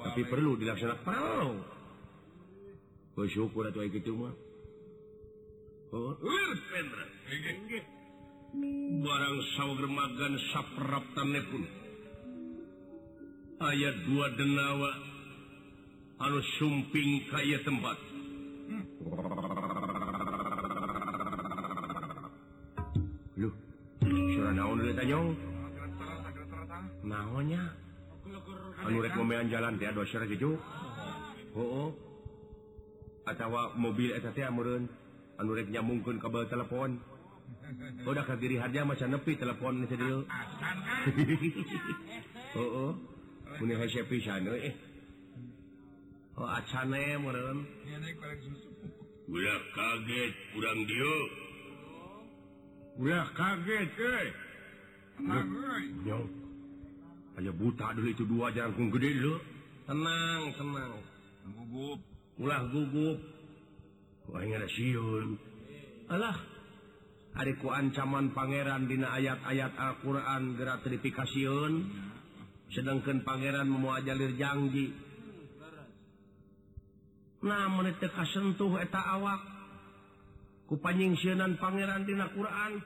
tapi 0.00 0.22
perlu 0.28 0.56
dilaksanakan. 0.58 1.06
Mau 1.06 1.74
bersyukur 3.14 3.70
atau 3.70 3.86
gitu 3.86 4.10
mah 4.18 4.34
oh. 5.94 6.18
barang 9.02 9.36
sauger 9.54 9.86
magan 9.86 10.34
saprap 10.50 11.06
pun 11.14 11.62
ayat 13.62 13.94
dua 14.10 14.26
denawa 14.34 14.90
anu 16.26 16.38
sumping 16.58 17.26
kaya 17.30 17.58
tempat. 17.62 17.98
Hmm. 18.64 18.84
Loh, 23.38 23.54
surah 24.02 24.52
naon 24.54 24.78
udah 24.82 24.94
tanyong? 24.94 25.28
Maunya 27.04 27.83
Anu 28.84 28.98
rekomen 29.04 29.48
jalan 29.52 29.76
dia 29.76 29.92
doser 29.92 30.24
gitu 30.28 30.56
Atawa 33.24 33.72
mobil 33.76 34.12
murun 34.52 34.84
anurnya 35.40 35.80
mungkin 35.80 36.20
kabel 36.20 36.44
telepon. 36.44 37.00
Udah 38.04 38.24
kadiri 38.24 38.60
hadiah 38.60 38.84
macam 38.84 39.08
nepi 39.16 39.36
telepon 39.40 39.84
sedil 39.88 40.28
oh 42.54 42.92
punya 43.58 43.76
hese 43.80 44.04
pisan 44.08 44.48
eh. 44.52 44.74
Oh 46.36 46.48
acane 46.48 47.18
meureun 47.20 47.64
udah 49.24 49.60
kaget 49.72 50.32
kurang 50.52 50.78
dia 50.84 51.14
udah 53.00 53.26
kaget 53.32 53.90
eh 53.96 54.28
Nyong. 56.04 56.43
hanya 57.34 57.50
buta 57.50 57.90
dulu 57.98 58.08
itu 58.10 58.24
dua 58.26 58.54
jangkung 58.54 58.94
gede 58.94 59.10
dulu. 59.18 59.34
Tenang 59.90 60.42
tenang. 60.54 60.92
Gugup. 61.44 62.00
Ulah 62.38 62.62
gugup. 62.70 63.18
Allah 66.08 66.36
adikku 67.36 67.68
ancaman 67.68 68.32
Pangeran 68.32 68.88
Dina 68.88 69.12
ayat-ayat 69.12 69.76
Alquran 69.76 70.56
gratifikasiun 70.56 71.72
sedangkan 72.72 73.20
Pangeran 73.26 73.68
memua 73.68 74.00
jalir 74.00 74.32
janji. 74.38 74.94
Nah 77.44 77.68
menit 77.68 78.00
sentuh 78.32 78.80
eta 78.80 79.02
awak. 79.20 79.42
Ku 80.64 80.80
panyingsnan 80.80 81.60
Pangeran 81.60 82.08
Dina 82.08 82.32
Quran. 82.32 82.80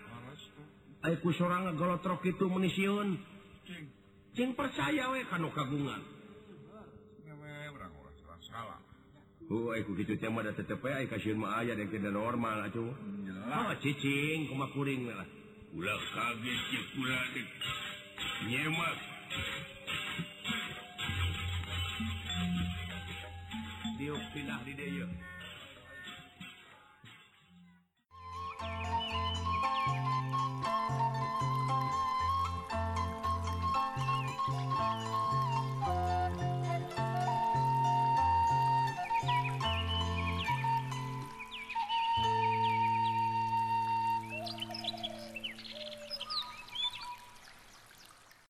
Aiku 0.99 1.31
seorang 1.31 1.71
ngegolotrok 1.71 2.27
itu 2.27 2.51
menisun 2.51 3.23
Cing 4.39 4.55
percaya 4.55 5.11
we 5.11 5.27
kanu 5.27 5.51
kagungan. 5.51 5.99
Woi, 9.51 9.83
ku 9.83 9.99
gitu 9.99 10.15
cuma 10.15 10.47
ada 10.47 10.55
tetep 10.55 10.79
ya, 10.79 11.03
kasih 11.11 11.35
mah 11.35 11.59
aya 11.59 11.75
yang 11.75 11.91
tidak 11.91 12.15
normal 12.15 12.63
atuh. 12.63 12.95
Oh, 13.51 13.71
cicing, 13.83 14.47
kumaha 14.47 14.71
kuring 14.77 15.11
lah. 15.11 15.27
Ulah 15.75 15.99
kaget 16.15 16.63
ya 16.71 16.83
kula 16.95 17.21
nyemak. 18.47 18.97
Dia 23.99 24.15
pindah 24.31 24.61
di 24.63 24.73
dia. 24.79 25.07